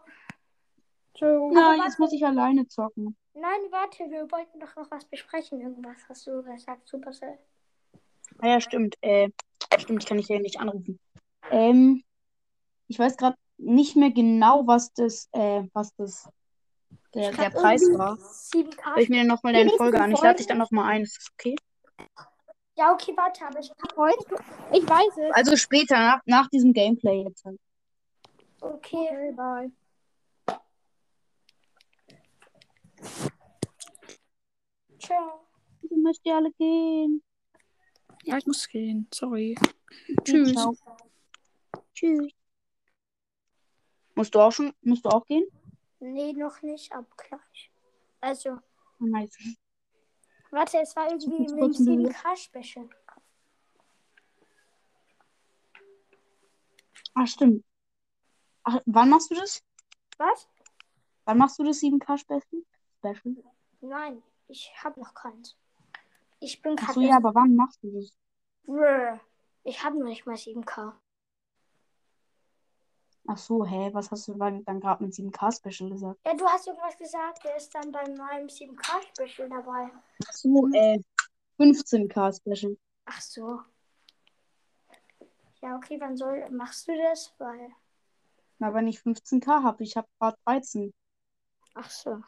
Ciao. 1.14 1.52
Nein, 1.52 1.82
jetzt 1.84 2.00
muss 2.00 2.14
ich 2.14 2.26
alleine 2.26 2.66
zocken. 2.70 3.18
Nein, 3.34 3.60
warte, 3.72 4.10
wir 4.10 4.32
wollten 4.32 4.62
doch 4.62 4.74
noch 4.78 4.90
was 4.90 5.04
besprechen. 5.04 5.60
Irgendwas 5.60 5.98
hast 6.08 6.26
du 6.28 6.42
gesagt, 6.44 6.88
Supercell. 6.88 7.38
Ah 8.40 8.48
ja, 8.48 8.62
stimmt. 8.62 8.96
Äh, 9.02 9.30
stimmt, 9.78 10.04
ich 10.04 10.10
kann 10.10 10.18
dich 10.18 10.28
ja 10.28 10.40
nicht 10.40 10.60
anrufen. 10.60 11.00
Ähm, 11.52 12.04
ich 12.88 13.00
weiß 13.00 13.18
gerade 13.18 13.38
nicht 13.58 13.96
mehr 13.96 14.12
genau, 14.12 14.68
was 14.68 14.94
das, 14.94 15.30
äh, 15.32 15.64
was 15.74 15.94
das, 15.96 16.28
der, 17.14 17.32
der 17.32 17.50
Preis 17.50 17.82
war. 17.94 18.18
7K. 18.18 18.96
Hör 18.96 18.98
ich 18.98 19.10
mir 19.10 19.24
nochmal 19.24 19.54
deine 19.54 19.72
Folge 19.72 20.02
an. 20.02 20.12
Ich 20.12 20.22
lade 20.22 20.38
dich 20.38 20.48
dann 20.48 20.58
nochmal 20.58 20.86
ein. 20.92 21.04
Ist 21.04 21.18
das 21.18 21.28
okay? 21.34 21.56
Ja, 22.78 22.92
okay, 22.92 23.14
warte, 23.16 23.46
aber 23.46 23.60
ich 23.60 23.72
hab 23.72 23.96
Heute? 23.96 24.44
Ich 24.74 24.88
weiß 24.88 25.18
es. 25.18 25.34
Also 25.34 25.56
später, 25.56 25.96
nach, 25.98 26.22
nach 26.26 26.50
diesem 26.50 26.74
Gameplay 26.74 27.24
jetzt. 27.24 27.46
halt. 27.46 27.58
Okay. 28.60 29.08
Okay, 29.10 29.32
bye. 29.34 29.72
Ciao. 35.00 35.48
Müsst 35.90 36.26
ihr 36.26 36.36
alle 36.36 36.52
gehen? 36.54 37.22
Ja, 38.26 38.38
ich 38.38 38.46
muss 38.48 38.68
gehen. 38.68 39.08
Sorry. 39.14 39.56
Tschüss. 40.24 40.54
Tschüss. 40.54 40.84
Tschüss. 41.94 42.32
Musst 44.16 44.34
du 44.34 44.40
auch 44.40 44.52
schon, 44.52 44.74
musst 44.82 45.06
du 45.06 45.10
auch 45.10 45.26
gehen? 45.26 45.46
Nee, 46.00 46.34
noch 46.34 46.62
nicht, 46.62 46.92
aber 46.92 47.08
gleich. 47.18 47.72
Also, 48.22 48.58
Oh, 49.00 49.06
nice. 49.06 49.38
warte, 50.52 50.80
es 50.80 50.96
war 50.96 51.08
irgendwie 51.12 51.40
mit 51.40 51.52
kurz 51.60 51.80
ein 51.80 51.86
dem 51.86 52.04
Bild. 52.04 52.16
7K-Special. 52.16 52.90
Ach, 57.14 57.28
stimmt. 57.28 57.64
Ach, 58.64 58.82
wann 58.86 59.10
machst 59.10 59.30
du 59.32 59.36
das? 59.36 59.64
Was? 60.18 60.48
Wann 61.26 61.38
machst 61.38 61.60
du 61.60 61.64
das 61.64 61.80
7K 61.80 62.18
Special? 62.18 62.64
Special? 63.00 63.36
Nein, 63.82 64.24
ich 64.48 64.72
hab 64.84 64.98
noch 64.98 65.14
keins. 65.14 65.56
Ich 66.40 66.62
bin 66.62 66.76
Ach 66.78 66.88
gerade. 66.88 66.94
so, 66.94 67.02
ja, 67.02 67.18
aber 67.18 67.34
wann 67.34 67.56
machst 67.56 67.82
du 67.84 67.92
das? 67.92 68.18
Brr. 68.66 69.20
Ich 69.64 69.84
habe 69.84 69.98
noch 69.98 70.06
nicht 70.06 70.26
mal 70.26 70.36
7K. 70.36 70.94
Ach 73.28 73.38
so, 73.38 73.66
hä, 73.66 73.90
was 73.92 74.12
hast 74.12 74.28
du 74.28 74.36
dann, 74.36 74.64
gerade 74.64 75.04
mit 75.04 75.14
7K 75.14 75.52
Special 75.52 75.90
gesagt? 75.90 76.20
Ja, 76.26 76.36
du 76.36 76.46
hast 76.46 76.68
irgendwas 76.68 76.96
gesagt, 76.98 77.44
der 77.44 77.56
ist 77.58 77.74
dann 77.74 77.92
bei 77.92 78.08
meinem 78.10 78.48
7K-Special 78.48 79.50
dabei. 79.50 79.92
Ach 80.28 80.34
so, 80.34 80.68
äh, 80.74 81.00
15K 81.58 82.34
Special. 82.34 82.78
Ach 83.06 83.22
so. 83.22 83.62
Ja, 85.62 85.76
okay, 85.76 86.00
wann 86.00 86.16
soll. 86.16 86.48
Machst 86.52 86.88
du 86.88 86.96
das? 86.96 87.34
Weil. 87.40 87.72
Na, 88.60 88.72
wenn 88.74 88.88
ich 88.88 89.00
15K 89.00 89.64
habe, 89.64 89.84
ich 89.84 89.98
habe 89.98 90.08
gerade 90.20 90.38
13. 90.46 90.94
Ach 91.74 91.90
so. 91.90 92.22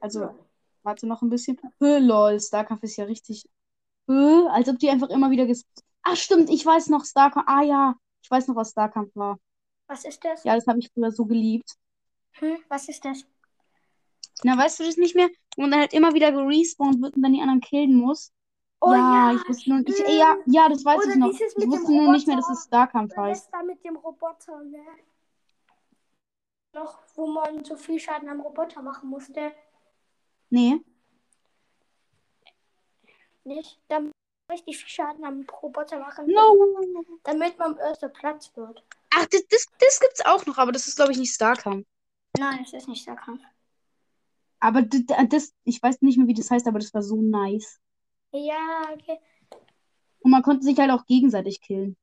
Also, 0.00 0.38
warte 0.82 1.06
noch 1.06 1.22
ein 1.22 1.30
bisschen. 1.30 1.58
Hö, 1.78 1.98
lol, 1.98 2.40
StarCraft 2.40 2.82
ist 2.82 2.96
ja 2.96 3.04
richtig. 3.04 3.48
Hö, 4.06 4.46
als 4.48 4.68
ob 4.68 4.78
die 4.78 4.90
einfach 4.90 5.08
immer 5.10 5.30
wieder 5.30 5.46
ges. 5.46 5.64
Ach, 6.02 6.16
stimmt, 6.16 6.50
ich 6.50 6.64
weiß 6.64 6.88
noch 6.88 7.04
StarCraft. 7.04 7.44
Ah 7.46 7.62
ja, 7.62 7.94
ich 8.22 8.30
weiß 8.30 8.48
noch, 8.48 8.56
was 8.56 8.70
StarCraft 8.70 9.10
war. 9.14 9.38
Was 9.86 10.04
ist 10.04 10.24
das? 10.24 10.44
Ja, 10.44 10.54
das 10.54 10.66
habe 10.66 10.78
ich 10.78 10.90
früher 10.92 11.10
so 11.10 11.24
geliebt. 11.26 11.76
Hm, 12.32 12.58
was 12.68 12.88
ist 12.88 13.04
das? 13.04 13.24
Na, 14.42 14.56
weißt 14.56 14.80
du 14.80 14.84
das 14.84 14.96
nicht 14.96 15.14
mehr? 15.14 15.28
Man 15.56 15.70
dann 15.70 15.80
halt 15.80 15.92
immer 15.92 16.14
wieder 16.14 16.32
gerespawnt 16.32 17.02
wird 17.02 17.16
und 17.16 17.22
dann 17.22 17.32
die 17.32 17.40
anderen 17.40 17.60
killen 17.60 17.94
muss. 17.94 18.32
Oh 18.80 18.92
ja, 18.92 19.32
ja, 19.32 19.36
ich 19.36 19.46
wusste 19.48 19.70
nur, 19.70 19.80
ich, 19.86 19.94
stimmt. 19.94 20.08
ja, 20.10 20.36
ja, 20.46 20.68
das 20.68 20.84
weiß 20.84 21.04
Oder 21.04 21.10
ich 21.12 21.16
noch. 21.16 21.32
Ich 21.32 21.66
wusste 21.66 21.92
nur 21.92 22.12
nicht 22.12 22.26
mehr, 22.26 22.36
dass 22.36 22.48
es 22.48 22.66
Oder 22.68 22.94
heißt. 22.94 23.44
das 23.44 23.50
da 23.50 23.62
mit 23.62 23.84
dem 23.84 23.96
Roboter, 23.96 24.62
ne? 24.64 24.78
Noch, 26.72 26.98
wo 27.14 27.26
man 27.26 27.64
so 27.64 27.76
viel 27.76 27.98
Schaden 27.98 28.28
am 28.28 28.40
Roboter 28.40 28.80
machen 28.80 29.10
musste. 29.10 29.52
Nee. 30.50 30.80
Nicht? 33.44 33.80
Dann 33.88 34.12
richtig 34.50 34.78
viel 34.78 34.88
Schaden 34.88 35.24
am 35.24 35.46
Roboter 35.62 35.98
machen, 35.98 36.26
No. 36.26 36.56
damit 37.22 37.58
man 37.58 37.76
erster 37.78 38.08
Platz 38.08 38.50
wird. 38.56 38.84
Ach, 39.10 39.26
das, 39.26 39.46
das, 39.48 39.66
das 39.78 40.00
gibt's 40.00 40.24
auch 40.24 40.44
noch, 40.46 40.58
aber 40.58 40.72
das 40.72 40.86
ist, 40.86 40.96
glaube 40.96 41.12
ich, 41.12 41.18
nicht 41.18 41.34
Starkampf. 41.34 41.86
Nein, 42.38 42.60
es 42.64 42.72
ist 42.72 42.88
nicht 42.88 43.06
der 43.06 43.16
Kampf. 43.16 43.42
Aber 44.60 44.82
das, 44.82 45.00
das, 45.28 45.54
ich 45.64 45.82
weiß 45.82 46.02
nicht 46.02 46.18
mehr, 46.18 46.26
wie 46.26 46.34
das 46.34 46.50
heißt, 46.50 46.66
aber 46.66 46.78
das 46.78 46.92
war 46.92 47.02
so 47.02 47.16
nice. 47.20 47.80
Ja, 48.32 48.82
okay. 48.92 49.18
Und 50.20 50.30
man 50.30 50.42
konnte 50.42 50.64
sich 50.64 50.78
halt 50.78 50.90
auch 50.90 51.06
gegenseitig 51.06 51.60
killen. 51.60 51.96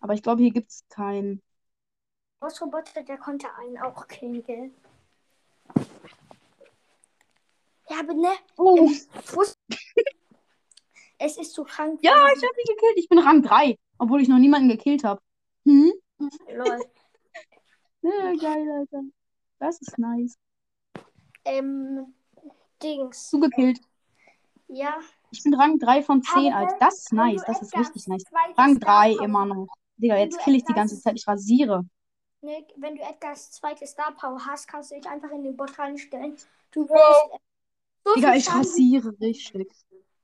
Aber 0.00 0.14
ich 0.14 0.22
glaube, 0.22 0.42
hier 0.42 0.52
gibt's 0.52 0.84
keinen. 0.88 1.42
Bossroboter, 2.40 3.02
der 3.02 3.18
konnte 3.18 3.52
einen 3.56 3.78
auch 3.78 4.06
killen, 4.06 4.44
gell? 4.44 4.70
Ja, 7.94 8.00
aber 8.00 8.14
ne, 8.14 8.32
Oh, 8.56 8.88
es 11.18 11.36
ist 11.36 11.52
zu 11.54 11.64
krank. 11.64 12.00
ja, 12.02 12.12
ich 12.12 12.42
habe 12.42 12.60
ihn 12.60 12.74
gekillt. 12.74 12.96
Ich 12.96 13.08
bin 13.08 13.18
Rang 13.20 13.42
3, 13.42 13.78
obwohl 13.98 14.20
ich 14.20 14.28
noch 14.28 14.38
niemanden 14.38 14.68
gekillt 14.68 15.04
habe. 15.04 15.20
Hm? 15.64 15.92
Lol. 16.18 16.80
Ja, 18.06 18.34
geil, 18.34 18.70
Alter. 18.70 19.02
Das 19.58 19.80
ist 19.80 19.96
nice. 19.96 20.36
Ähm, 21.46 22.12
Dings. 22.82 23.30
Du 23.30 23.40
gekillt. 23.40 23.80
Ja. 24.68 24.98
Ich 25.30 25.42
bin 25.42 25.54
Rang 25.54 25.78
3 25.78 26.02
von 26.02 26.22
10, 26.22 26.52
Aber 26.52 26.66
Alter. 26.66 26.76
Das 26.80 26.98
ist 26.98 27.14
nice. 27.14 27.42
Das 27.46 27.62
ist 27.62 27.74
richtig 27.74 28.06
nice. 28.06 28.24
Rang 28.58 28.78
3 28.78 29.14
Star 29.14 29.24
immer 29.24 29.46
noch. 29.46 29.68
Digga, 29.96 30.18
jetzt 30.18 30.38
kill 30.40 30.54
ich 30.54 30.64
die 30.64 30.74
ganze 30.74 31.00
Zeit. 31.00 31.14
Ich 31.16 31.26
rasiere. 31.26 31.86
Ne, 32.42 32.66
wenn 32.76 32.96
du 32.96 33.02
Edgars 33.02 33.52
zweites 33.52 33.92
Star 33.92 34.12
Power 34.12 34.44
hast, 34.44 34.68
kannst 34.68 34.90
du 34.90 34.96
dich 34.96 35.06
einfach 35.06 35.30
in 35.30 35.42
den 35.42 35.56
Bot 35.56 35.78
reinstellen. 35.78 36.36
Du 36.72 36.86
wirst. 36.86 37.40
So 38.04 38.14
Digga, 38.14 38.34
ich 38.34 38.48
rasiere 38.52 39.14
richtig. 39.20 39.70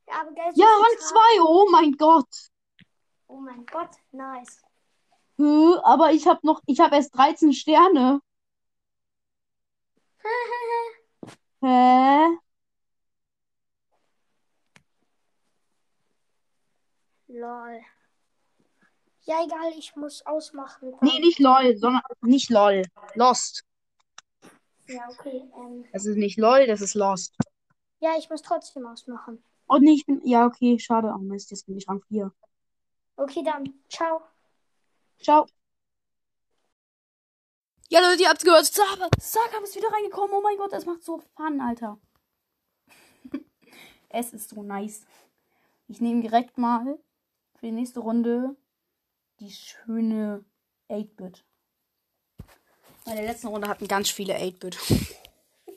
Ja, 0.07 0.21
aber 0.21 0.31
gell, 0.33 0.51
so 0.53 0.61
Ja, 0.61 0.67
Rang 0.67 0.97
Schaden- 0.97 1.07
2. 1.07 1.41
Oh 1.43 1.67
mein 1.71 1.91
Gott. 1.93 2.27
Oh 3.27 3.37
mein 3.39 3.65
Gott, 3.65 3.89
nice. 4.11 4.61
Hä? 5.37 5.75
Aber 5.83 6.11
ich 6.11 6.27
habe 6.27 6.39
noch, 6.43 6.61
ich 6.67 6.79
habe 6.79 6.95
erst 6.95 7.15
13 7.15 7.53
Sterne. 7.53 8.21
Hä? 11.61 12.27
Lol. 17.27 17.81
Ja, 19.23 19.43
egal, 19.45 19.71
ich 19.77 19.95
muss 19.95 20.25
ausmachen. 20.25 20.93
Nee, 21.01 21.19
nicht 21.19 21.39
LOL, 21.39 21.77
sondern 21.77 22.01
nicht 22.21 22.49
LOL. 22.49 22.83
Lost. 23.15 23.63
Ja, 24.87 25.07
okay. 25.09 25.43
Ähm, 25.55 25.85
Das 25.93 26.05
ist 26.05 26.17
nicht 26.17 26.37
LOL, 26.37 26.65
das 26.67 26.81
ist 26.81 26.95
Lost. 26.95 27.33
Ja, 28.01 28.17
ich 28.17 28.29
muss 28.29 28.41
trotzdem 28.41 28.85
ausmachen. 28.85 29.43
Oh 29.67 29.77
nee, 29.77 29.93
ich 29.93 30.05
bin. 30.05 30.21
Ja, 30.25 30.45
okay, 30.45 30.77
schade. 30.79 31.13
Oh 31.15 31.19
Mist, 31.19 31.51
jetzt 31.51 31.67
bin 31.67 31.77
ich 31.77 31.87
Rang 31.87 32.01
4. 32.09 32.31
Okay, 33.15 33.43
dann. 33.43 33.73
Ciao. 33.87 34.21
Ciao. 35.21 35.45
Ja, 37.89 37.99
Leute, 38.01 38.23
ihr 38.23 38.29
habt's 38.29 38.43
gehört. 38.43 38.65
Saga 38.65 39.57
ist 39.63 39.75
wieder 39.75 39.91
reingekommen. 39.91 40.35
Oh 40.35 40.41
mein 40.41 40.57
Gott, 40.57 40.73
das 40.73 40.85
macht 40.85 41.03
so 41.03 41.19
Fun, 41.35 41.61
Alter. 41.61 41.99
es 44.09 44.33
ist 44.33 44.49
so 44.49 44.63
nice. 44.63 45.05
Ich 45.87 46.01
nehme 46.01 46.21
direkt 46.21 46.57
mal 46.57 46.97
für 47.55 47.67
die 47.67 47.71
nächste 47.71 47.99
Runde 47.99 48.55
die 49.39 49.51
schöne 49.51 50.43
8-Bit. 50.89 51.45
Bei 53.05 53.13
der 53.13 53.25
letzten 53.25 53.47
Runde 53.47 53.67
hatten 53.67 53.87
ganz 53.87 54.09
viele 54.09 54.35
8-Bit. 54.35 54.77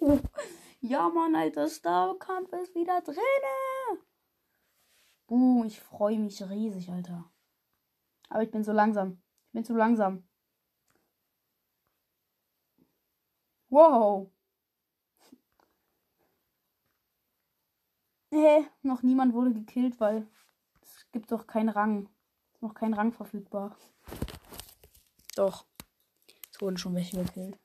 ja, 0.85 1.09
Mann, 1.09 1.35
Alter, 1.35 1.69
Starkampf 1.69 2.53
ist 2.53 2.75
wieder 2.75 3.01
drinne. 3.01 4.05
Buh, 5.27 5.65
ich 5.65 5.81
freue 5.81 6.19
mich 6.19 6.43
riesig, 6.43 6.91
Alter. 6.91 7.33
Aber 8.29 8.43
ich 8.43 8.51
bin 8.51 8.63
so 8.65 8.73
langsam. 8.73 9.23
Ich 9.47 9.53
bin 9.53 9.65
zu 9.65 9.75
langsam. 9.75 10.29
Wow. 13.71 14.31
Hä? 18.31 18.67
Noch 18.83 19.03
niemand 19.03 19.33
wurde 19.33 19.55
gekillt, 19.55 19.99
weil 20.01 20.29
es 20.83 21.11
gibt 21.13 21.33
doch 21.33 21.47
keinen 21.47 21.71
Rang. 21.71 22.11
Noch 22.61 22.75
kein 22.75 22.93
Rang 22.93 23.13
verfügbar. 23.13 23.75
Doch. 25.35 25.65
Es 26.51 26.61
wurden 26.61 26.77
schon 26.77 26.95
welche 26.95 27.17
gekillt. 27.25 27.64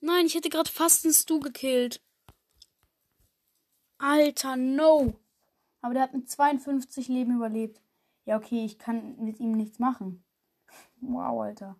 Nein, 0.00 0.26
ich 0.26 0.34
hätte 0.34 0.50
gerade 0.50 0.70
fast 0.70 1.04
einen 1.04 1.14
Stu 1.14 1.40
gekillt. 1.40 2.02
Alter, 3.98 4.56
no! 4.56 5.14
Aber 5.80 5.94
der 5.94 6.02
hat 6.02 6.14
mit 6.14 6.30
52 6.30 7.08
Leben 7.08 7.36
überlebt. 7.36 7.80
Ja, 8.24 8.36
okay, 8.36 8.64
ich 8.64 8.78
kann 8.78 9.16
mit 9.22 9.40
ihm 9.40 9.52
nichts 9.52 9.78
machen. 9.78 10.24
Wow, 11.00 11.42
Alter. 11.42 11.76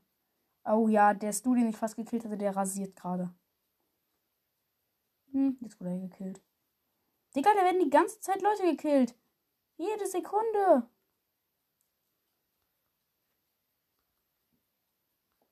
Oh 0.65 0.89
ja, 0.89 1.15
der 1.15 1.33
Stu, 1.33 1.55
den 1.55 1.69
ich 1.69 1.77
fast 1.77 1.97
gekillt 1.97 2.25
hatte, 2.25 2.37
der 2.39 2.55
rasiert 2.55 2.95
gerade. 2.97 3.35
Hm, 5.33 5.59
jetzt 5.61 5.81
wurde 5.81 5.91
er 5.91 5.99
gekillt. 5.99 6.41
Digga, 7.35 7.51
da 7.55 7.65
werden 7.65 7.83
die 7.83 7.91
ganze 7.91 8.21
Zeit 8.21 8.41
Leute 8.43 8.63
gekillt. 8.63 9.15
Jede 9.77 10.07
Sekunde. 10.07 10.89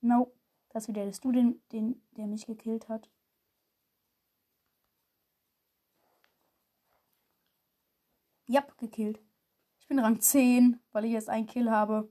No. 0.01 0.32
Das 0.73 0.87
wieder 0.87 1.05
der 1.05 1.13
Stu, 1.13 1.31
den, 1.31 1.61
den, 1.71 2.01
der 2.17 2.25
mich 2.25 2.47
gekillt 2.47 2.89
hat. 2.89 3.09
Jap, 8.47 8.77
gekillt. 8.77 9.21
Ich 9.79 9.87
bin 9.87 9.99
Rang 9.99 10.19
10, 10.19 10.79
weil 10.91 11.05
ich 11.05 11.11
erst 11.11 11.29
einen 11.29 11.45
Kill 11.45 11.69
habe. 11.69 12.09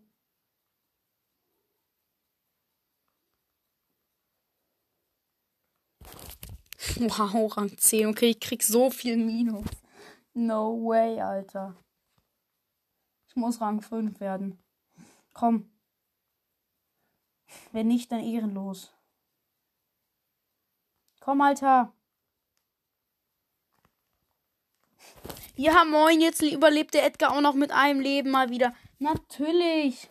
Wow, 6.99 7.57
Rang 7.57 7.77
10. 7.77 8.07
Okay, 8.07 8.31
ich 8.31 8.41
krieg 8.41 8.63
so 8.63 8.91
viel 8.91 9.17
Minus. 9.17 9.67
No 10.35 10.85
way, 10.85 11.21
Alter. 11.21 11.77
Ich 13.27 13.35
muss 13.35 13.61
Rang 13.61 13.81
5 13.83 14.21
werden. 14.21 14.63
Komm. 15.33 15.72
Wenn 17.73 17.89
nicht, 17.89 18.13
dann 18.13 18.21
ehrenlos. 18.21 18.93
Komm, 21.21 21.41
Alter. 21.41 21.93
Ja, 25.55 25.85
moin, 25.85 26.21
jetzt 26.21 26.43
überlebt 26.43 26.95
der 26.95 27.05
Edgar 27.05 27.37
auch 27.37 27.41
noch 27.41 27.55
mit 27.55 27.71
einem 27.71 28.01
Leben 28.01 28.31
mal 28.31 28.51
wieder. 28.51 28.75
Natürlich. 28.99 30.11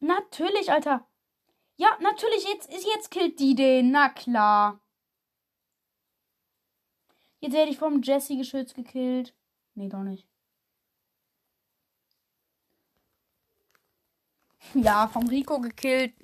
Natürlich, 0.00 0.70
Alter. 0.70 1.08
Ja, 1.76 1.96
natürlich, 2.00 2.44
jetzt, 2.44 2.70
jetzt 2.70 3.10
killt 3.10 3.40
die 3.40 3.54
den. 3.54 3.90
Na 3.90 4.08
klar. 4.08 4.80
Jetzt 7.40 7.54
werde 7.54 7.70
ich 7.70 7.78
vom 7.78 8.02
Jesse-Geschütz 8.02 8.74
gekillt. 8.74 9.34
Nee, 9.74 9.88
doch 9.88 10.02
nicht. 10.02 10.28
Ja, 14.74 15.08
vom 15.08 15.28
Rico 15.28 15.60
gekillt. 15.60 16.14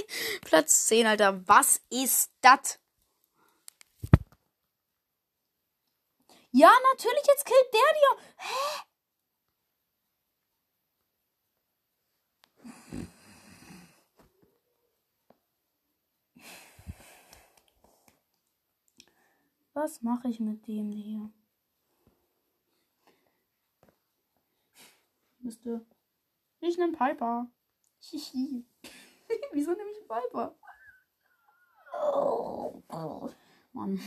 Platz 0.42 0.86
10, 0.86 1.06
Alter. 1.06 1.46
Was 1.48 1.80
ist 1.90 2.32
das? 2.40 2.78
Ja, 6.50 6.70
natürlich, 6.92 7.26
jetzt 7.26 7.46
killt 7.46 7.72
der 7.72 7.80
dir. 7.94 8.22
Hä? 8.36 8.82
Was 19.74 20.02
mache 20.02 20.28
ich 20.28 20.38
mit 20.38 20.66
dem 20.68 20.92
hier? 20.92 21.30
Müsste. 25.38 25.84
Ich 26.60 26.76
nehme 26.76 26.92
Piper. 26.92 27.50
Hihi. 28.02 28.66
Wieso 29.52 29.72
nehme 29.72 29.90
ich 29.90 30.08
Piper? 30.08 30.56
Oh, 31.94 32.82
oh. 32.88 33.30
Mann. 33.72 34.00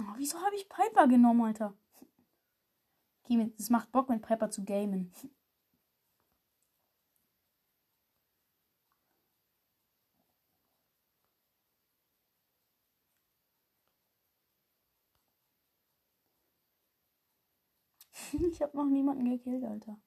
Oh, 0.00 0.14
wieso 0.16 0.40
habe 0.40 0.56
ich 0.56 0.68
Piper 0.68 1.06
genommen, 1.08 1.42
Alter? 1.42 1.76
Okay, 3.22 3.52
es 3.58 3.70
macht 3.70 3.92
Bock, 3.92 4.08
mit 4.08 4.22
Piper 4.22 4.50
zu 4.50 4.64
gamen. 4.64 5.12
ich 18.52 18.62
habe 18.62 18.76
noch 18.76 18.86
niemanden 18.88 19.30
gekillt, 19.30 19.64
Alter. 19.64 19.98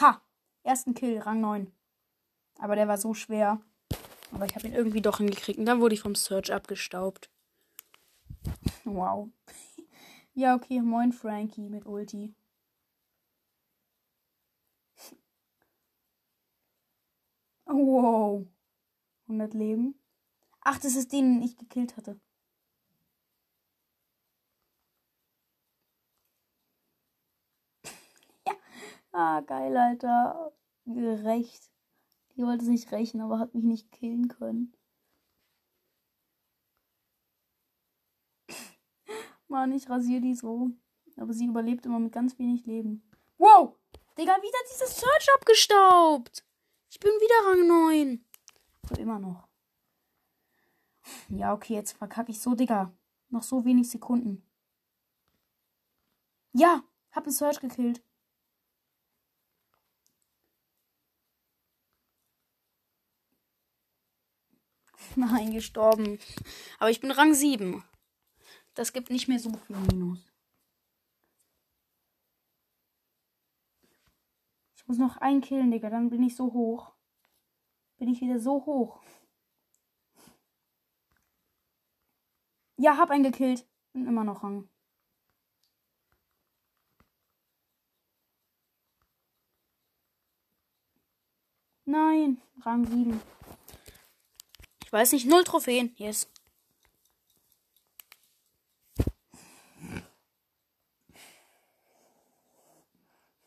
Ha! 0.00 0.22
Ersten 0.62 0.94
Kill, 0.94 1.18
Rang 1.20 1.40
9. 1.40 1.72
Aber 2.58 2.76
der 2.76 2.88
war 2.88 2.98
so 2.98 3.14
schwer. 3.14 3.60
Aber 4.32 4.44
ich 4.44 4.54
habe 4.54 4.66
ihn 4.66 4.74
irgendwie 4.74 5.00
doch 5.00 5.18
hingekriegt. 5.18 5.58
Und 5.58 5.66
dann 5.66 5.80
wurde 5.80 5.94
ich 5.94 6.00
vom 6.00 6.14
Search 6.14 6.52
abgestaubt. 6.52 7.30
Wow. 8.84 9.30
ja, 10.34 10.54
okay. 10.54 10.80
Moin, 10.80 11.12
Frankie 11.12 11.68
mit 11.68 11.86
Ulti. 11.86 12.34
Wow. 17.68 18.46
100 19.28 19.52
Leben. 19.54 20.00
Ach, 20.60 20.78
das 20.78 20.94
ist 20.94 21.12
den, 21.12 21.34
den 21.34 21.42
ich 21.42 21.56
gekillt 21.56 21.96
hatte. 21.96 22.20
Ah, 29.18 29.40
geil, 29.40 29.74
Alter. 29.74 30.52
Gerecht. 30.84 31.70
Die 32.36 32.42
wollte 32.42 32.66
sich 32.66 32.92
rächen, 32.92 33.22
aber 33.22 33.38
hat 33.38 33.54
mich 33.54 33.64
nicht 33.64 33.90
killen 33.90 34.28
können. 34.28 34.74
Mann, 39.48 39.72
ich 39.72 39.88
rasiere 39.88 40.20
die 40.20 40.34
so. 40.34 40.70
Aber 41.16 41.32
sie 41.32 41.46
überlebt 41.46 41.86
immer 41.86 41.98
mit 41.98 42.12
ganz 42.12 42.38
wenig 42.38 42.66
Leben. 42.66 43.08
Wow! 43.38 43.78
Digga, 44.18 44.36
wieder 44.36 44.58
dieses 44.70 45.00
Search 45.00 45.28
abgestaubt. 45.34 46.44
Ich 46.90 47.00
bin 47.00 47.10
wieder 47.12 47.50
Rang 47.50 47.66
9. 47.66 48.22
So 48.86 48.96
immer 48.96 49.18
noch. 49.18 49.48
Ja, 51.30 51.54
okay, 51.54 51.72
jetzt 51.72 51.92
verkacke 51.92 52.32
ich 52.32 52.42
so, 52.42 52.54
Digga. 52.54 52.92
Noch 53.30 53.42
so 53.42 53.64
wenig 53.64 53.88
Sekunden. 53.88 54.42
Ja, 56.52 56.84
hab 57.12 57.24
einen 57.24 57.32
Search 57.32 57.60
gekillt. 57.60 58.02
Nein, 65.16 65.52
gestorben. 65.52 66.18
Aber 66.78 66.90
ich 66.90 67.00
bin 67.00 67.10
Rang 67.10 67.32
7. 67.32 67.82
Das 68.74 68.92
gibt 68.92 69.10
nicht 69.10 69.28
mehr 69.28 69.38
so 69.38 69.50
viel 69.50 69.76
Minus. 69.76 70.20
Ich 74.76 74.86
muss 74.86 74.98
noch 74.98 75.16
einen 75.16 75.40
killen, 75.40 75.70
Digga. 75.70 75.88
Dann 75.88 76.10
bin 76.10 76.22
ich 76.22 76.36
so 76.36 76.52
hoch. 76.52 76.92
Bin 77.96 78.08
ich 78.08 78.20
wieder 78.20 78.38
so 78.38 78.66
hoch. 78.66 79.02
Ja, 82.76 82.98
hab 82.98 83.10
einen 83.10 83.24
gekillt. 83.24 83.66
Bin 83.94 84.06
immer 84.06 84.22
noch 84.22 84.42
Rang. 84.42 84.68
Nein, 91.86 92.42
Rang 92.60 92.84
7. 92.84 93.35
Ich 94.86 94.92
weiß 94.92 95.10
nicht, 95.10 95.26
null 95.26 95.42
Trophäen. 95.42 95.92
Yes. 95.96 96.30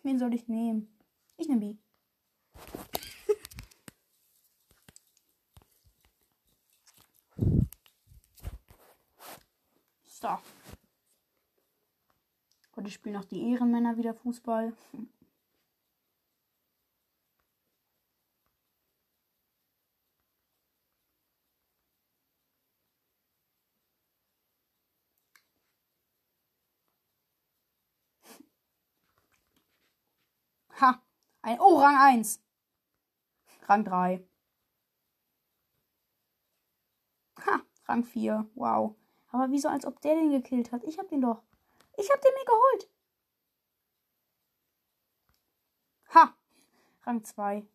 Wen 0.03 0.19
soll 0.19 0.33
ich 0.33 0.49
nehmen? 0.49 0.93
Ich 1.37 1.47
nehme 1.47 1.61
B. 1.61 1.77
so. 10.05 10.37
Heute 12.75 12.91
spielen 12.91 13.15
noch 13.15 13.23
die 13.23 13.49
Ehrenmänner 13.49 13.95
wieder 13.95 14.13
Fußball. 14.13 14.73
Ha. 30.79 31.01
Ein, 31.41 31.59
oh, 31.59 31.77
Rang 31.79 31.95
1. 31.97 32.41
Rang 33.67 33.83
3. 33.85 34.23
Ha. 37.45 37.61
Rang 37.87 38.03
4. 38.03 38.49
Wow. 38.55 38.95
Aber 39.31 39.49
wieso, 39.51 39.69
als 39.69 39.85
ob 39.85 40.01
der 40.01 40.15
den 40.15 40.31
gekillt 40.31 40.71
hat? 40.71 40.83
Ich 40.83 40.97
hab 40.99 41.07
den 41.09 41.21
doch. 41.21 41.43
Ich 41.97 42.09
hab 42.11 42.21
den 42.21 42.33
mir 42.33 42.45
geholt. 42.45 42.89
Ha. 46.13 46.35
Rang 47.05 47.23
2. 47.23 47.65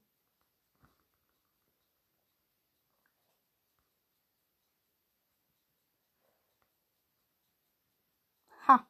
Ha. 8.66 8.86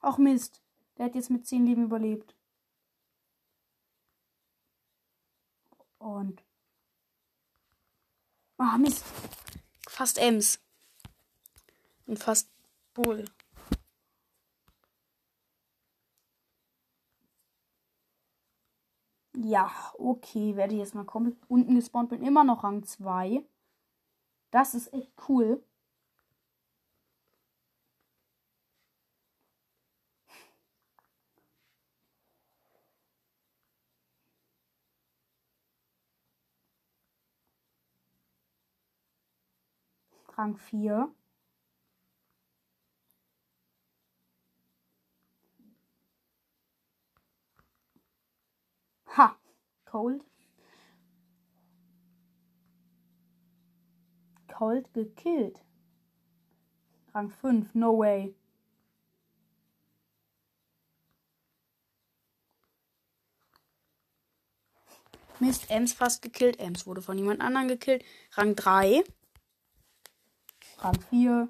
Ach 0.00 0.18
Mist. 0.18 0.62
Der 0.98 1.06
hat 1.06 1.14
jetzt 1.14 1.30
mit 1.30 1.46
10 1.46 1.66
Leben 1.66 1.84
überlebt. 1.84 2.35
Und. 6.06 6.44
Ah, 8.58 8.78
Mist. 8.78 9.04
Fast 9.88 10.18
Ems. 10.18 10.60
Und 12.06 12.20
fast 12.20 12.48
Bull. 12.94 13.24
Ja, 19.34 19.72
okay, 19.98 20.54
werde 20.54 20.74
ich 20.74 20.78
jetzt 20.78 20.94
mal 20.94 21.04
komplett 21.04 21.36
unten 21.48 21.74
gespawnt. 21.74 22.10
Bin 22.10 22.22
immer 22.22 22.44
noch 22.44 22.62
Rang 22.62 22.84
2. 22.84 23.44
Das 24.52 24.74
ist 24.74 24.92
echt 24.92 25.12
cool. 25.28 25.60
Rang 40.36 40.56
4. 40.58 41.10
Ha, 49.16 49.36
Cold. 49.86 50.22
Cold 54.48 54.92
gekillt. 54.92 55.60
Rang 57.14 57.30
5, 57.30 57.74
no 57.74 57.98
way. 57.98 58.34
Mist, 65.40 65.70
Ems 65.70 65.92
fast 65.94 66.22
gekillt. 66.22 66.58
Ems 66.58 66.86
wurde 66.86 67.00
von 67.00 67.16
jemand 67.16 67.40
anderem 67.40 67.68
gekillt. 67.68 68.04
Rang 68.32 68.54
3. 68.54 69.02
Rang 70.78 71.00
4. 71.10 71.48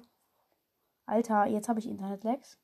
Alter, 1.05 1.45
jetzt 1.47 1.69
habe 1.69 1.79
ich 1.79 1.87
Internet-Lags. 1.87 2.57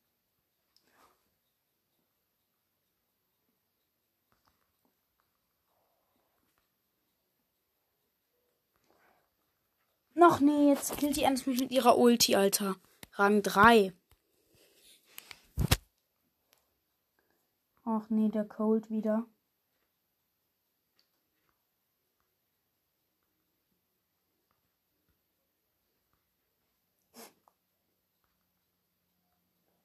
Noch 10.15 10.39
nee, 10.39 10.69
jetzt 10.69 10.97
killt 10.97 11.17
die 11.17 11.23
Ems 11.23 11.45
mich 11.45 11.59
mit 11.59 11.71
ihrer 11.71 11.97
Ulti, 11.97 12.35
Alter. 12.35 12.75
Rang 13.13 13.41
3. 13.41 13.93
Ach 17.85 18.09
nee, 18.09 18.29
der 18.29 18.45
Cold 18.45 18.89
wieder. 18.89 19.25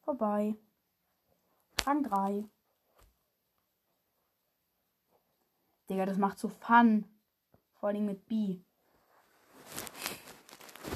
Vorbei. 0.08 0.56
Rang 1.84 2.02
3. 2.02 2.48
Digga, 5.90 6.06
das 6.06 6.16
macht 6.16 6.38
so 6.38 6.48
Fun. 6.48 7.04
Vor 7.74 7.90
allem 7.90 8.06
mit 8.06 8.26
B. 8.26 8.62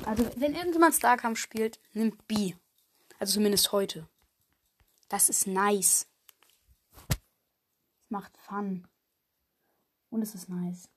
Also, 0.06 0.24
wenn 0.40 0.54
irgendjemand 0.54 0.94
Starkampf 0.94 1.38
spielt, 1.38 1.78
nimmt 1.92 2.26
B. 2.26 2.54
Also 3.18 3.34
zumindest 3.34 3.70
heute. 3.72 4.08
Das 5.10 5.28
ist 5.28 5.46
nice. 5.46 6.08
Es 7.10 8.08
macht 8.08 8.34
Fun. 8.38 8.88
Und 10.08 10.22
es 10.22 10.34
ist 10.34 10.48
nice. 10.48 10.88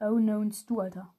Oh 0.00 0.18
no, 0.18 0.42
du, 0.42 0.80
Alter. 0.80 1.14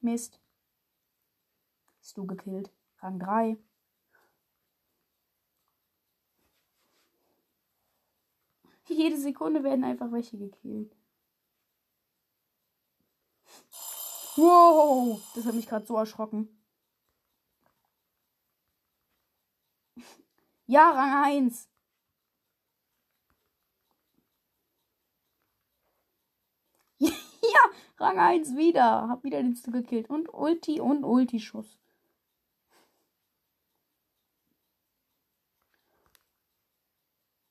Mist. 0.00 0.40
Hast 2.00 2.16
du 2.16 2.26
gekillt. 2.26 2.70
Rang 3.00 3.18
3. 3.18 3.58
Jede 8.88 9.18
Sekunde 9.18 9.62
werden 9.62 9.84
einfach 9.84 10.10
welche 10.12 10.38
gekillt. 10.38 10.94
Wow, 14.36 15.20
das 15.34 15.44
hat 15.46 15.54
mich 15.54 15.66
gerade 15.66 15.84
so 15.86 15.96
erschrocken. 15.96 16.48
Ja, 20.70 20.90
Rang 20.90 21.24
1. 21.24 21.66
ja, 27.52 27.70
Rang 27.98 28.18
1 28.18 28.56
wieder. 28.56 29.08
Hab 29.08 29.24
wieder 29.24 29.42
den 29.42 29.56
Stu 29.56 29.70
gekillt. 29.70 30.08
Und 30.10 30.32
Ulti 30.32 30.80
und 30.80 31.04
Ulti-Schuss. 31.04 31.78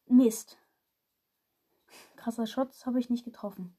Mist. 0.05 0.57
Krasser 2.15 2.47
Schutz 2.47 2.85
habe 2.85 2.99
ich 2.99 3.09
nicht 3.09 3.25
getroffen. 3.25 3.77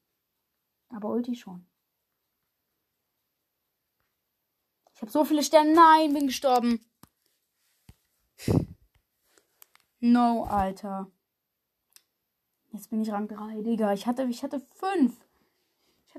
Aber 0.90 1.08
Ulti 1.10 1.34
schon. 1.34 1.66
Ich 4.94 5.02
habe 5.02 5.12
so 5.12 5.24
viele 5.24 5.42
Sterne. 5.42 5.74
Nein, 5.74 6.12
bin 6.12 6.26
gestorben. 6.26 6.84
No, 10.00 10.44
Alter. 10.44 11.10
Jetzt 12.72 12.90
bin 12.90 13.02
ich 13.02 13.10
Rang 13.10 13.28
3, 13.28 13.62
Digga. 13.62 13.92
Ich 13.92 14.06
hatte, 14.06 14.24
ich 14.24 14.42
hatte 14.42 14.60
5. 14.60 15.27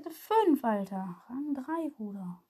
Hatte 0.00 0.12
5, 0.12 0.64
Alter. 0.64 1.22
Rang 1.28 1.52
3, 1.52 1.90
Bruder. 1.90 2.42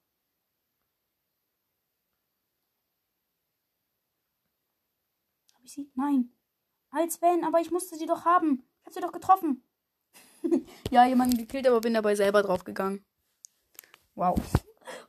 Hab 5.53 5.63
ich 5.65 5.73
sie? 5.73 5.91
Nein. 5.95 6.31
Als 6.91 7.21
wenn, 7.21 7.43
aber 7.43 7.59
ich 7.59 7.69
musste 7.69 7.97
sie 7.97 8.05
doch 8.05 8.23
haben. 8.23 8.63
Ich 8.79 8.85
hab 8.85 8.93
sie 8.93 9.01
doch 9.01 9.11
getroffen. 9.11 9.67
ja, 10.91 11.05
jemanden 11.05 11.35
gekillt, 11.35 11.67
aber 11.67 11.81
bin 11.81 11.93
dabei 11.93 12.15
selber 12.15 12.41
draufgegangen. 12.41 13.05
Wow. 14.15 14.39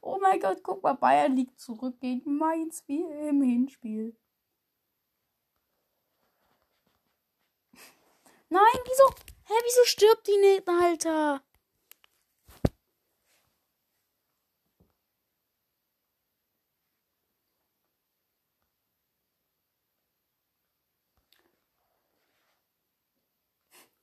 Oh 0.01 0.19
mein 0.21 0.41
Gott, 0.41 0.65
guck 0.65 0.83
mal, 0.83 0.95
Bayern 0.95 1.37
liegt 1.37 1.61
zurück 1.61 2.01
gegen 2.01 2.39
Mainz 2.39 2.83
wie 2.89 3.05
im 3.29 3.41
Hinspiel. 3.43 4.17
Nein, 8.49 8.79
wieso? 8.85 9.15
Hä, 9.45 9.55
wieso 9.63 9.85
stirbt 9.85 10.27
die 10.27 10.39
nicht, 10.39 10.69
Alter? 10.69 11.41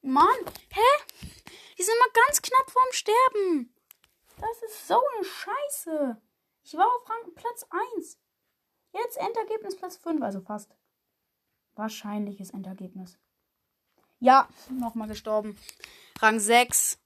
Mann, 0.10 0.40
hä? 0.72 0.90
Die 1.78 1.84
sind 1.84 2.00
mal 2.00 2.10
ganz 2.26 2.42
knapp 2.42 2.72
vorm 2.72 2.92
Sterben. 2.92 3.74
Das 4.38 4.64
ist 4.64 4.88
so 4.88 5.00
eine 5.16 5.24
Scheiße. 5.24 6.22
Ich 6.64 6.74
war 6.74 6.88
auf 6.88 7.10
Rang 7.10 7.34
Platz 7.36 7.66
1. 7.96 8.20
Jetzt 8.92 9.18
Endergebnis 9.18 9.78
Platz 9.78 9.98
5, 9.98 10.22
also 10.24 10.42
fast. 10.42 10.76
Wahrscheinliches 11.76 12.50
Endergebnis. 12.50 13.20
Ja, 14.20 14.50
nochmal 14.70 15.08
gestorben. 15.08 15.58
Rang 16.20 16.40
6. 16.40 17.00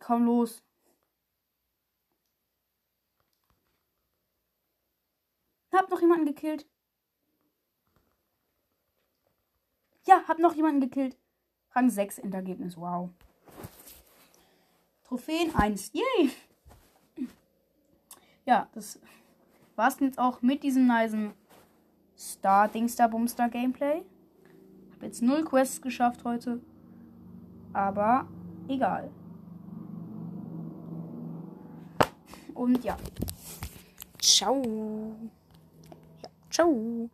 Komm 0.00 0.26
los. 0.26 0.64
Hab 5.72 5.88
noch 5.90 6.00
jemanden 6.00 6.26
gekillt. 6.26 6.66
Ja, 10.08 10.22
hab 10.26 10.38
noch 10.38 10.54
jemanden 10.54 10.80
gekillt. 10.80 11.18
Rang 11.72 11.90
6 11.90 12.20
Endergebnis. 12.20 12.78
Wow. 12.78 13.10
Trophäen 15.04 15.54
1. 15.54 15.92
Yay! 15.92 16.30
Ja, 18.46 18.70
das 18.72 18.98
war's 19.76 20.00
jetzt 20.00 20.18
auch 20.18 20.40
mit 20.40 20.62
diesem 20.62 20.86
niceen 20.86 21.34
Star 22.16 22.68
Dingstar 22.68 23.10
Bumstar 23.10 23.50
Gameplay. 23.50 24.02
Hab 24.94 25.02
jetzt 25.02 25.20
null 25.20 25.44
Quests 25.44 25.82
geschafft 25.82 26.24
heute. 26.24 26.62
Aber 27.74 28.26
egal. 28.66 29.10
Und 32.54 32.82
ja. 32.82 32.96
Ciao. 34.18 35.14
Ja, 36.22 36.30
ciao. 36.48 37.10